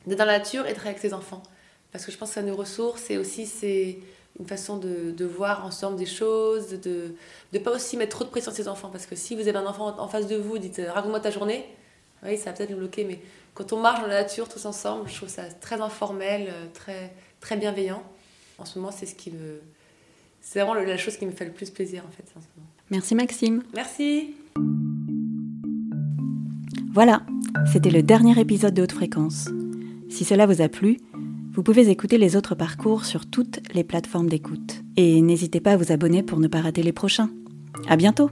d'être 0.07 0.17
dans 0.17 0.25
la 0.25 0.39
nature 0.39 0.65
et 0.65 0.69
d'être 0.69 0.85
avec 0.85 0.99
ses 0.99 1.13
enfants. 1.13 1.43
Parce 1.91 2.05
que 2.05 2.11
je 2.11 2.17
pense 2.17 2.29
que 2.29 2.35
ça 2.35 2.41
nous 2.41 2.55
ressource 2.55 3.09
et 3.09 3.17
aussi 3.17 3.45
c'est 3.45 3.99
une 4.39 4.45
façon 4.45 4.77
de, 4.77 5.11
de, 5.11 5.25
voir 5.25 5.65
ensemble 5.65 5.97
des 5.97 6.05
choses, 6.05 6.69
de 6.69 7.15
ne 7.53 7.59
pas 7.59 7.71
aussi 7.71 7.95
mettre 7.95 8.17
trop 8.17 8.25
de 8.25 8.29
pression 8.29 8.51
sur 8.51 8.63
ses 8.63 8.67
enfants. 8.67 8.89
Parce 8.89 9.05
que 9.05 9.15
si 9.15 9.35
vous 9.35 9.47
avez 9.47 9.57
un 9.57 9.65
enfant 9.65 9.97
en 9.99 10.07
face 10.07 10.27
de 10.27 10.35
vous, 10.35 10.57
dites 10.57 10.79
euh, 10.79 10.91
raconte-moi 10.91 11.19
ta 11.19 11.31
journée, 11.31 11.65
oui, 12.23 12.37
ça 12.37 12.51
va 12.51 12.57
peut-être 12.57 12.71
nous 12.71 12.77
bloquer, 12.77 13.05
mais 13.05 13.19
quand 13.53 13.71
on 13.71 13.79
marche 13.79 14.01
dans 14.01 14.07
la 14.07 14.21
nature 14.21 14.49
tous 14.49 14.65
ensemble, 14.65 15.07
je 15.09 15.15
trouve 15.15 15.29
ça 15.29 15.43
très 15.61 15.79
informel, 15.79 16.47
euh, 16.49 16.65
très, 16.73 17.13
très 17.39 17.55
bienveillant. 17.55 18.03
En 18.57 18.65
ce 18.65 18.79
moment, 18.79 18.91
c'est 18.91 19.05
ce 19.05 19.15
qui 19.15 19.31
me... 19.31 19.61
C'est 20.41 20.59
vraiment 20.59 20.75
la 20.75 20.97
chose 20.97 21.17
qui 21.17 21.25
me 21.25 21.31
fait 21.31 21.45
le 21.45 21.51
plus 21.51 21.71
plaisir 21.71 22.03
en 22.07 22.11
fait. 22.11 22.23
En 22.37 22.41
ce 22.41 22.45
moment. 22.55 22.69
Merci 22.91 23.15
Maxime. 23.15 23.63
Merci. 23.73 24.35
Voilà, 26.93 27.23
c'était 27.73 27.89
le 27.89 28.03
dernier 28.03 28.39
épisode 28.39 28.73
de 28.73 28.83
Haute 28.83 28.91
Fréquence. 28.91 29.49
Si 30.09 30.23
cela 30.23 30.45
vous 30.45 30.61
a 30.61 30.69
plu, 30.69 30.99
vous 31.55 31.63
pouvez 31.63 31.89
écouter 31.89 32.17
les 32.17 32.35
autres 32.35 32.53
parcours 32.53 33.05
sur 33.05 33.25
toutes 33.25 33.61
les 33.73 33.83
plateformes 33.83 34.29
d'écoute. 34.29 34.83
Et 34.97 35.21
n'hésitez 35.21 35.61
pas 35.61 35.71
à 35.71 35.77
vous 35.77 35.91
abonner 35.91 36.21
pour 36.21 36.39
ne 36.39 36.47
pas 36.47 36.61
rater 36.61 36.83
les 36.83 36.91
prochains. 36.91 37.29
À 37.87 37.95
bientôt! 37.95 38.29